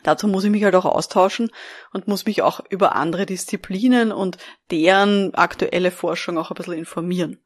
Dazu 0.03 0.27
muss 0.27 0.43
ich 0.43 0.51
mich 0.51 0.65
halt 0.65 0.75
auch 0.75 0.87
austauschen 0.87 1.51
und 1.93 2.09
muss 2.09 2.27
mich 2.27 2.43
auch 2.43 2.61
über 2.69 2.97
andere 2.97 3.27
Disziplinen 3.27 4.11
und 4.11 4.39
deren 4.73 5.35
aktuelle 5.35 5.93
Forschung 5.93 6.37
auch 6.37 6.51
ein 6.51 6.55
bisschen 6.55 6.75
informieren. 6.75 7.39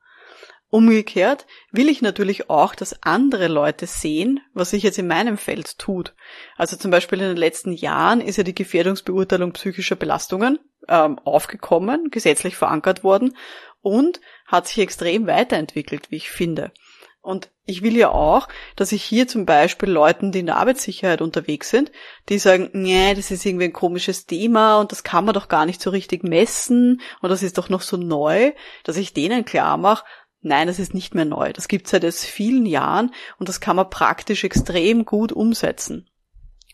Umgekehrt 0.72 1.46
will 1.70 1.90
ich 1.90 2.00
natürlich 2.00 2.48
auch, 2.48 2.74
dass 2.74 3.02
andere 3.02 3.48
Leute 3.48 3.86
sehen, 3.86 4.40
was 4.54 4.70
sich 4.70 4.82
jetzt 4.82 4.98
in 4.98 5.06
meinem 5.06 5.36
Feld 5.36 5.78
tut. 5.78 6.14
Also 6.56 6.78
zum 6.78 6.90
Beispiel 6.90 7.20
in 7.20 7.28
den 7.28 7.36
letzten 7.36 7.72
Jahren 7.72 8.22
ist 8.22 8.38
ja 8.38 8.42
die 8.42 8.54
Gefährdungsbeurteilung 8.54 9.52
psychischer 9.52 9.96
Belastungen 9.96 10.58
ähm, 10.88 11.18
aufgekommen, 11.18 12.08
gesetzlich 12.10 12.56
verankert 12.56 13.04
worden 13.04 13.36
und 13.82 14.22
hat 14.46 14.66
sich 14.66 14.78
extrem 14.78 15.26
weiterentwickelt, 15.26 16.10
wie 16.10 16.16
ich 16.16 16.30
finde. 16.30 16.72
Und 17.20 17.50
ich 17.66 17.82
will 17.82 17.96
ja 17.96 18.10
auch, 18.10 18.48
dass 18.74 18.90
ich 18.90 19.04
hier 19.04 19.28
zum 19.28 19.46
Beispiel 19.46 19.88
Leuten, 19.88 20.32
die 20.32 20.40
in 20.40 20.46
der 20.46 20.56
Arbeitssicherheit 20.56 21.22
unterwegs 21.22 21.70
sind, 21.70 21.92
die 22.28 22.38
sagen, 22.38 22.70
nee, 22.72 23.14
das 23.14 23.30
ist 23.30 23.46
irgendwie 23.46 23.66
ein 23.66 23.72
komisches 23.72 24.26
Thema 24.26 24.80
und 24.80 24.90
das 24.90 25.04
kann 25.04 25.24
man 25.24 25.34
doch 25.34 25.46
gar 25.46 25.64
nicht 25.64 25.80
so 25.80 25.90
richtig 25.90 26.24
messen 26.24 27.00
und 27.20 27.28
das 27.28 27.44
ist 27.44 27.58
doch 27.58 27.68
noch 27.68 27.82
so 27.82 27.96
neu, 27.96 28.52
dass 28.82 28.96
ich 28.96 29.14
denen 29.14 29.44
klar 29.44 29.76
mache, 29.76 30.04
Nein, 30.42 30.66
das 30.66 30.80
ist 30.80 30.92
nicht 30.92 31.14
mehr 31.14 31.24
neu. 31.24 31.52
Das 31.52 31.68
gibt 31.68 31.86
es 31.86 31.92
seit 31.92 32.04
vielen 32.14 32.66
Jahren 32.66 33.12
und 33.38 33.48
das 33.48 33.60
kann 33.60 33.76
man 33.76 33.90
praktisch 33.90 34.42
extrem 34.44 35.04
gut 35.04 35.32
umsetzen. 35.32 36.08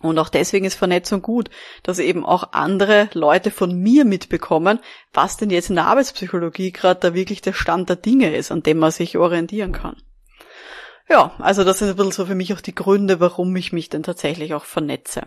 Und 0.01 0.19
auch 0.19 0.29
deswegen 0.29 0.65
ist 0.65 0.77
Vernetzung 0.77 1.23
gut, 1.23 1.51
dass 1.83 1.99
eben 1.99 2.25
auch 2.25 2.53
andere 2.53 3.11
Leute 3.13 3.51
von 3.51 3.75
mir 3.75 4.05
mitbekommen, 4.05 4.79
was 5.13 5.37
denn 5.37 5.51
jetzt 5.51 5.71
in 5.71 5.77
der 5.77 5.87
Arbeitspsychologie 5.87 6.73
gerade 6.73 7.01
da 7.01 7.15
wirklich 7.15 7.43
der 7.43 7.53
Stand 7.53 7.89
der 7.89 7.97
Dinge 7.97 8.35
ist, 8.35 8.53
an 8.53 8.63
dem 8.63 8.79
man 8.79 8.93
sich 8.93 9.19
orientieren 9.19 9.73
kann. 9.73 9.97
Ja, 11.09 11.33
also 11.39 11.65
das 11.65 11.79
sind 11.79 11.89
ein 11.89 11.97
bisschen 11.97 12.13
so 12.13 12.27
für 12.27 12.35
mich 12.35 12.55
auch 12.55 12.61
die 12.61 12.75
Gründe, 12.75 13.19
warum 13.19 13.55
ich 13.57 13.73
mich 13.73 13.89
denn 13.89 14.03
tatsächlich 14.03 14.55
auch 14.55 14.65
vernetze. 14.65 15.23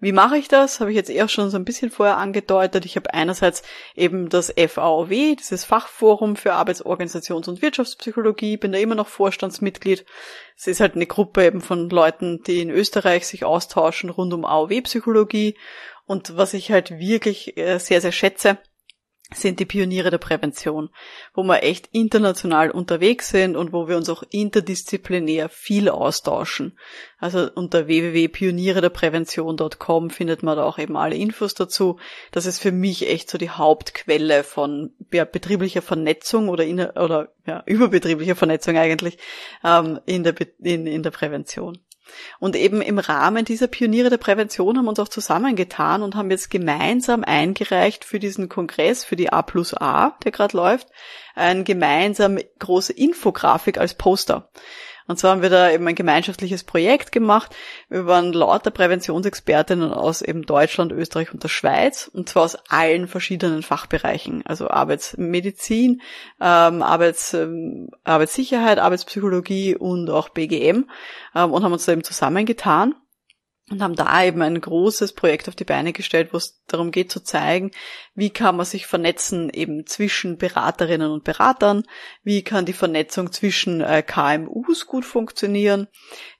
Wie 0.00 0.12
mache 0.12 0.36
ich 0.36 0.48
das? 0.48 0.80
Habe 0.80 0.90
ich 0.90 0.96
jetzt 0.96 1.08
eher 1.08 1.28
schon 1.28 1.48
so 1.48 1.56
ein 1.56 1.64
bisschen 1.64 1.90
vorher 1.90 2.18
angedeutet. 2.18 2.84
Ich 2.84 2.96
habe 2.96 3.14
einerseits 3.14 3.62
eben 3.94 4.28
das 4.28 4.52
FAOW, 4.54 5.08
dieses 5.08 5.64
Fachforum 5.64 6.36
für 6.36 6.52
Arbeitsorganisations- 6.52 7.48
und 7.48 7.62
Wirtschaftspsychologie, 7.62 8.58
bin 8.58 8.72
da 8.72 8.78
immer 8.78 8.96
noch 8.96 9.08
Vorstandsmitglied. 9.08 10.04
Es 10.56 10.66
ist 10.66 10.80
halt 10.80 10.94
eine 10.94 11.06
Gruppe 11.06 11.46
eben 11.46 11.62
von 11.62 11.88
Leuten, 11.88 12.42
die 12.42 12.60
in 12.60 12.70
Österreich 12.70 13.26
sich 13.26 13.44
austauschen 13.44 14.10
rund 14.10 14.34
um 14.34 14.44
AOW-Psychologie. 14.44 15.56
Und 16.04 16.36
was 16.36 16.52
ich 16.52 16.70
halt 16.70 16.98
wirklich 16.98 17.56
äh, 17.56 17.78
sehr, 17.78 18.02
sehr 18.02 18.12
schätze, 18.12 18.58
sind 19.34 19.60
die 19.60 19.66
Pioniere 19.66 20.10
der 20.10 20.18
Prävention, 20.18 20.90
wo 21.34 21.42
wir 21.42 21.62
echt 21.62 21.88
international 21.92 22.70
unterwegs 22.70 23.28
sind 23.28 23.56
und 23.56 23.72
wo 23.72 23.88
wir 23.88 23.96
uns 23.96 24.08
auch 24.08 24.22
interdisziplinär 24.30 25.48
viel 25.48 25.88
austauschen. 25.88 26.78
Also 27.18 27.50
unter 27.54 27.86
www.pionierederprävention.com 27.86 30.10
findet 30.10 30.42
man 30.42 30.56
da 30.56 30.64
auch 30.64 30.78
eben 30.78 30.96
alle 30.96 31.14
Infos 31.16 31.54
dazu. 31.54 31.98
Das 32.32 32.46
ist 32.46 32.60
für 32.60 32.72
mich 32.72 33.08
echt 33.08 33.30
so 33.30 33.38
die 33.38 33.50
Hauptquelle 33.50 34.42
von 34.44 34.92
betrieblicher 35.10 35.82
Vernetzung 35.82 36.48
oder, 36.48 36.64
in, 36.64 36.80
oder 36.80 37.34
ja, 37.46 37.62
überbetrieblicher 37.66 38.36
Vernetzung 38.36 38.76
eigentlich 38.76 39.18
ähm, 39.64 40.00
in, 40.06 40.24
der, 40.24 40.34
in, 40.60 40.86
in 40.86 41.02
der 41.02 41.10
Prävention. 41.10 41.78
Und 42.38 42.56
eben 42.56 42.82
im 42.82 42.98
Rahmen 42.98 43.44
dieser 43.44 43.66
Pioniere 43.66 44.10
der 44.10 44.18
Prävention 44.18 44.76
haben 44.76 44.84
wir 44.84 44.90
uns 44.90 45.00
auch 45.00 45.08
zusammengetan 45.08 46.02
und 46.02 46.14
haben 46.14 46.30
jetzt 46.30 46.50
gemeinsam 46.50 47.24
eingereicht 47.24 48.04
für 48.04 48.18
diesen 48.18 48.48
Kongress, 48.48 49.04
für 49.04 49.16
die 49.16 49.32
A 49.32 49.42
plus 49.42 49.74
A, 49.74 50.16
der 50.24 50.32
gerade 50.32 50.56
läuft, 50.56 50.88
ein 51.34 51.64
gemeinsam 51.64 52.38
große 52.58 52.92
Infografik 52.92 53.78
als 53.78 53.94
Poster. 53.94 54.50
Und 55.06 55.18
zwar 55.18 55.32
haben 55.32 55.42
wir 55.42 55.50
da 55.50 55.70
eben 55.70 55.86
ein 55.86 55.94
gemeinschaftliches 55.94 56.64
Projekt 56.64 57.12
gemacht. 57.12 57.54
Wir 57.88 58.06
waren 58.06 58.32
lauter 58.32 58.70
Präventionsexpertinnen 58.70 59.92
aus 59.92 60.22
eben 60.22 60.46
Deutschland, 60.46 60.92
Österreich 60.92 61.32
und 61.32 61.42
der 61.42 61.48
Schweiz. 61.48 62.10
Und 62.12 62.28
zwar 62.28 62.44
aus 62.44 62.56
allen 62.68 63.06
verschiedenen 63.06 63.62
Fachbereichen. 63.62 64.42
Also 64.46 64.68
Arbeitsmedizin, 64.68 66.00
ähm, 66.40 66.82
Arbeits, 66.82 67.34
ähm, 67.34 67.90
Arbeitssicherheit, 68.04 68.78
Arbeitspsychologie 68.78 69.76
und 69.76 70.08
auch 70.08 70.30
BGM. 70.30 70.88
Ähm, 71.34 71.52
und 71.52 71.64
haben 71.64 71.72
uns 71.72 71.84
da 71.84 71.92
eben 71.92 72.04
zusammengetan 72.04 72.94
und 73.70 73.82
haben 73.82 73.94
da 73.94 74.22
eben 74.22 74.42
ein 74.42 74.60
großes 74.60 75.14
Projekt 75.14 75.48
auf 75.48 75.56
die 75.56 75.64
Beine 75.64 75.94
gestellt, 75.94 76.32
wo 76.32 76.36
es 76.36 76.60
darum 76.66 76.90
geht 76.90 77.10
zu 77.10 77.20
zeigen, 77.20 77.70
wie 78.14 78.28
kann 78.28 78.56
man 78.56 78.66
sich 78.66 78.86
vernetzen 78.86 79.48
eben 79.48 79.86
zwischen 79.86 80.36
Beraterinnen 80.36 81.10
und 81.10 81.24
Beratern, 81.24 81.84
wie 82.22 82.42
kann 82.42 82.66
die 82.66 82.74
Vernetzung 82.74 83.32
zwischen 83.32 83.80
äh, 83.80 84.02
KMUs 84.02 84.86
gut 84.86 85.06
funktionieren, 85.06 85.88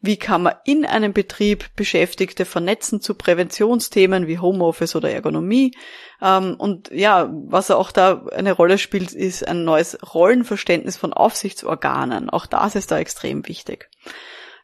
wie 0.02 0.18
kann 0.18 0.42
man 0.42 0.56
in 0.66 0.84
einem 0.84 1.14
Betrieb 1.14 1.74
Beschäftigte 1.76 2.44
vernetzen 2.44 3.00
zu 3.00 3.14
Präventionsthemen 3.14 4.26
wie 4.26 4.38
Homeoffice 4.38 4.94
oder 4.94 5.10
Ergonomie. 5.10 5.74
Ähm, 6.20 6.56
und 6.58 6.90
ja, 6.90 7.32
was 7.46 7.70
auch 7.70 7.90
da 7.90 8.26
eine 8.32 8.52
Rolle 8.52 8.76
spielt, 8.76 9.12
ist 9.12 9.48
ein 9.48 9.64
neues 9.64 9.98
Rollenverständnis 10.14 10.98
von 10.98 11.14
Aufsichtsorganen. 11.14 12.28
Auch 12.28 12.44
das 12.44 12.74
ist 12.74 12.90
da 12.90 12.98
extrem 12.98 13.48
wichtig. 13.48 13.88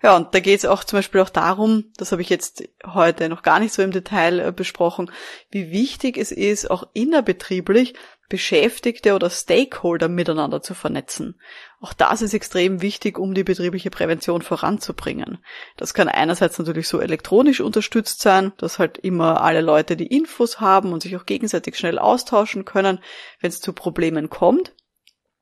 Ja, 0.03 0.17
und 0.17 0.35
da 0.35 0.41
geht 0.41 0.59
es 0.59 0.65
auch 0.65 0.83
zum 0.83 0.99
Beispiel 0.99 1.21
auch 1.21 1.29
darum, 1.29 1.93
das 1.97 2.13
habe 2.13 2.23
ich 2.23 2.31
jetzt 2.31 2.65
heute 2.87 3.29
noch 3.29 3.43
gar 3.43 3.61
nicht 3.61 3.75
so 3.75 3.83
im 3.83 3.91
Detail 3.91 4.41
äh, 4.41 4.53
besprochen, 4.53 5.11
wie 5.51 5.71
wichtig 5.71 6.17
es 6.17 6.33
ist, 6.33 6.71
auch 6.71 6.89
innerbetrieblich 6.95 7.95
Beschäftigte 8.31 9.15
oder 9.15 9.29
Stakeholder 9.29 10.09
miteinander 10.09 10.63
zu 10.63 10.73
vernetzen. 10.73 11.35
Auch 11.81 11.93
das 11.93 12.23
ist 12.23 12.33
extrem 12.33 12.81
wichtig, 12.81 13.19
um 13.19 13.35
die 13.35 13.43
betriebliche 13.43 13.91
Prävention 13.91 14.41
voranzubringen. 14.41 15.39
Das 15.77 15.95
kann 15.95 16.09
einerseits 16.09 16.59
natürlich 16.59 16.87
so 16.87 17.01
elektronisch 17.01 17.61
unterstützt 17.61 18.23
sein, 18.23 18.53
dass 18.57 18.79
halt 18.79 18.99
immer 18.99 19.43
alle 19.43 19.61
Leute 19.61 19.97
die 19.97 20.07
Infos 20.07 20.61
haben 20.61 20.93
und 20.93 21.03
sich 21.03 21.17
auch 21.17 21.27
gegenseitig 21.27 21.77
schnell 21.77 21.99
austauschen 21.99 22.65
können, 22.65 23.01
wenn 23.41 23.49
es 23.49 23.61
zu 23.61 23.73
Problemen 23.73 24.31
kommt. 24.31 24.73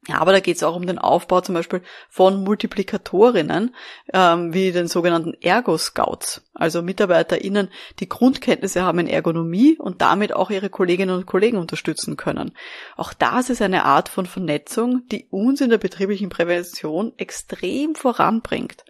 Ja, 0.09 0.21
aber 0.21 0.33
da 0.33 0.41
geht 0.41 0.57
es 0.57 0.63
auch 0.63 0.75
um 0.75 0.87
den 0.87 0.99
Aufbau 0.99 1.43
zum 1.43 1.55
Beispiel 1.55 1.83
von 2.09 2.43
Multiplikatorinnen, 2.43 3.75
ähm, 4.15 4.55
wie 4.55 4.73
den 4.73 4.89
sogenannten 4.89 5.35
Ergo-Scouts, 5.35 6.49
also 6.55 6.81
MitarbeiterInnen, 6.81 7.69
die 8.01 8.09
Grundkenntnisse 8.09 8.83
haben 8.83 9.01
in 9.01 9.07
Ergonomie 9.07 9.77
und 9.79 10.01
damit 10.01 10.33
auch 10.33 10.51
ihre 10.51 10.71
Kolleginnen 10.71 11.15
und 11.15 11.27
Kollegen 11.27 11.59
unterstützen 11.59 12.17
können. 12.17 12.53
Auch 12.97 13.13
das 13.13 13.51
ist 13.51 13.61
eine 13.61 13.85
Art 13.85 14.09
von 14.09 14.25
Vernetzung, 14.25 15.03
die 15.13 15.27
uns 15.31 15.61
in 15.61 15.69
der 15.69 15.77
betrieblichen 15.77 16.31
Prävention 16.31 17.13
extrem 17.19 17.95
voranbringt. 17.95 18.87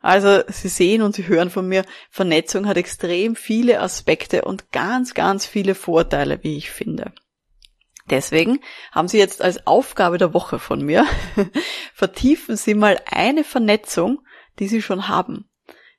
Also 0.00 0.42
Sie 0.48 0.68
sehen 0.68 1.02
und 1.02 1.14
Sie 1.14 1.28
hören 1.28 1.50
von 1.50 1.68
mir, 1.68 1.84
Vernetzung 2.10 2.66
hat 2.66 2.76
extrem 2.76 3.36
viele 3.36 3.80
Aspekte 3.80 4.42
und 4.42 4.72
ganz, 4.72 5.14
ganz 5.14 5.46
viele 5.46 5.76
Vorteile, 5.76 6.42
wie 6.42 6.56
ich 6.56 6.72
finde. 6.72 7.12
Deswegen 8.10 8.60
haben 8.90 9.08
Sie 9.08 9.18
jetzt 9.18 9.40
als 9.40 9.66
Aufgabe 9.66 10.18
der 10.18 10.34
Woche 10.34 10.58
von 10.58 10.84
mir, 10.84 11.06
vertiefen 11.94 12.56
Sie 12.56 12.74
mal 12.74 13.00
eine 13.06 13.44
Vernetzung, 13.44 14.20
die 14.58 14.66
Sie 14.66 14.82
schon 14.82 15.08
haben. 15.08 15.48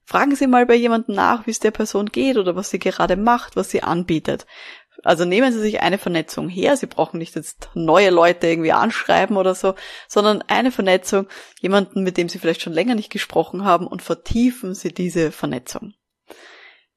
Fragen 0.04 0.36
Sie 0.36 0.47
mal 0.47 0.65
bei 0.65 0.76
jemandem 0.76 1.15
nach, 1.15 1.47
wie 1.47 1.52
es 1.52 1.60
der 1.60 1.71
Person 1.71 2.08
geht 2.08 2.36
oder 2.36 2.56
was 2.56 2.69
sie 2.69 2.80
gerade 2.80 3.15
macht, 3.15 3.56
was 3.56 3.69
sie 3.69 3.82
anbietet. 3.82 4.45
Also 5.04 5.26
nehmen 5.26 5.52
Sie 5.52 5.60
sich 5.60 5.82
eine 5.82 5.97
Vernetzung 5.97 6.50
her. 6.50 6.76
Sie 6.78 6.86
brauchen 6.86 7.17
nicht 7.17 7.36
jetzt 7.36 7.69
neue 7.74 8.10
Leute 8.10 8.47
irgendwie 8.47 8.74
anschreiben 8.74 9.38
oder 9.38 9.56
so, 9.56 9.76
sondern 10.08 10.43
eine 10.43 10.71
Vernetzung, 10.71 11.28
jemanden, 11.60 12.04
mit 12.04 12.17
dem 12.17 12.30
Sie 12.30 12.39
vielleicht 12.39 12.62
schon 12.62 12.74
länger 12.74 12.95
nicht 12.95 13.10
gesprochen 13.10 13.63
haben 13.63 13.88
und 13.88 14.02
vertiefen 14.02 14.76
Sie 14.76 14.93
diese 14.93 15.32
Vernetzung. 15.32 15.93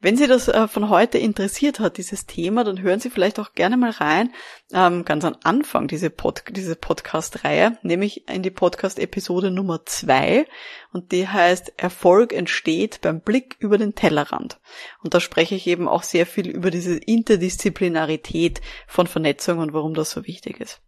Wenn 0.04 0.18
Sie 0.18 0.26
das 0.26 0.48
äh, 0.48 0.68
von 0.68 0.90
heute 0.90 1.16
interessiert 1.16 1.80
hat, 1.80 1.96
dieses 1.96 2.26
Thema, 2.26 2.62
dann 2.62 2.82
hören 2.82 3.00
Sie 3.00 3.08
vielleicht 3.08 3.40
auch 3.40 3.54
gerne 3.54 3.78
mal 3.78 3.88
rein, 3.88 4.34
ähm, 4.70 5.06
ganz 5.06 5.24
am 5.24 5.34
Anfang 5.44 5.88
diese, 5.88 6.10
Pod 6.10 6.44
diese 6.50 6.76
Podcast-Reihe, 6.76 7.78
nämlich 7.80 8.28
in 8.28 8.42
die 8.42 8.50
Podcast-Episode 8.50 9.50
Nummer 9.50 9.86
zwei 9.86 10.44
und 10.92 11.10
die 11.12 11.26
heißt 11.26 11.72
Erfolg 11.78 12.34
entsteht 12.34 13.00
beim 13.00 13.22
Blick 13.22 13.56
über 13.60 13.78
den 13.78 13.94
Tellerrand. 13.94 14.60
Und 15.02 15.14
da 15.14 15.20
spreche 15.20 15.54
ich 15.54 15.66
eben 15.66 15.88
auch 15.88 16.02
sehr 16.02 16.26
viel 16.26 16.50
über 16.50 16.70
diese 16.70 16.98
Interdisziplinarität 16.98 18.60
von 18.86 19.06
Vernetzung 19.06 19.58
und 19.60 19.72
warum 19.72 19.94
das 19.94 20.10
so 20.10 20.26
wichtig 20.26 20.60
ist. 20.60 20.82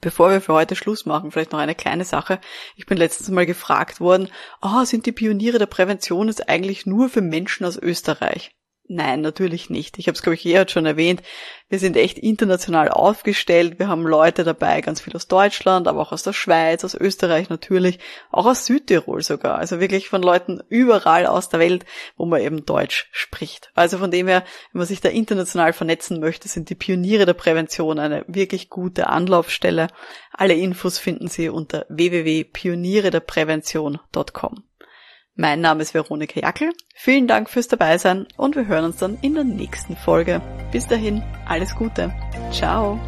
Bevor 0.00 0.30
wir 0.30 0.40
für 0.40 0.54
heute 0.54 0.76
Schluss 0.76 1.04
machen, 1.04 1.30
vielleicht 1.30 1.52
noch 1.52 1.58
eine 1.58 1.74
kleine 1.74 2.06
Sache. 2.06 2.40
Ich 2.74 2.86
bin 2.86 2.96
letztens 2.96 3.28
mal 3.28 3.44
gefragt 3.44 4.00
worden, 4.00 4.28
oh, 4.62 4.84
sind 4.84 5.04
die 5.04 5.12
Pioniere 5.12 5.58
der 5.58 5.66
Prävention 5.66 6.28
jetzt 6.28 6.48
eigentlich 6.48 6.86
nur 6.86 7.10
für 7.10 7.20
Menschen 7.20 7.66
aus 7.66 7.76
Österreich? 7.76 8.56
Nein, 8.92 9.20
natürlich 9.20 9.70
nicht. 9.70 10.00
Ich 10.00 10.08
habe 10.08 10.16
es, 10.16 10.22
glaube 10.22 10.34
ich, 10.34 10.44
eher 10.44 10.68
schon 10.68 10.84
erwähnt. 10.84 11.22
Wir 11.68 11.78
sind 11.78 11.96
echt 11.96 12.18
international 12.18 12.88
aufgestellt. 12.88 13.78
Wir 13.78 13.86
haben 13.86 14.02
Leute 14.02 14.42
dabei, 14.42 14.80
ganz 14.80 15.00
viel 15.00 15.14
aus 15.14 15.28
Deutschland, 15.28 15.86
aber 15.86 16.00
auch 16.00 16.10
aus 16.10 16.24
der 16.24 16.32
Schweiz, 16.32 16.84
aus 16.84 16.96
Österreich 16.96 17.50
natürlich, 17.50 18.00
auch 18.32 18.46
aus 18.46 18.66
Südtirol 18.66 19.22
sogar. 19.22 19.58
Also 19.58 19.78
wirklich 19.78 20.08
von 20.08 20.22
Leuten 20.22 20.60
überall 20.68 21.26
aus 21.26 21.48
der 21.48 21.60
Welt, 21.60 21.84
wo 22.16 22.26
man 22.26 22.40
eben 22.40 22.66
Deutsch 22.66 23.08
spricht. 23.12 23.70
Also 23.76 23.98
von 23.98 24.10
dem 24.10 24.26
her, 24.26 24.42
wenn 24.72 24.80
man 24.80 24.88
sich 24.88 25.00
da 25.00 25.08
international 25.08 25.72
vernetzen 25.72 26.18
möchte, 26.18 26.48
sind 26.48 26.68
die 26.68 26.74
Pioniere 26.74 27.26
der 27.26 27.34
Prävention 27.34 28.00
eine 28.00 28.24
wirklich 28.26 28.70
gute 28.70 29.06
Anlaufstelle. 29.06 29.86
Alle 30.32 30.54
Infos 30.54 30.98
finden 30.98 31.28
Sie 31.28 31.48
unter 31.48 31.86
www.pionierederprävention.com. 31.90 34.64
Mein 35.40 35.62
Name 35.62 35.80
ist 35.80 35.94
Veronika 35.94 36.38
Jackel. 36.38 36.70
Vielen 36.94 37.26
Dank 37.26 37.48
fürs 37.48 37.66
Dabeisein 37.66 38.26
und 38.36 38.56
wir 38.56 38.66
hören 38.66 38.84
uns 38.84 38.98
dann 38.98 39.16
in 39.22 39.32
der 39.32 39.44
nächsten 39.44 39.96
Folge. 39.96 40.42
Bis 40.70 40.86
dahin, 40.86 41.22
alles 41.46 41.74
Gute. 41.74 42.12
Ciao. 42.52 43.00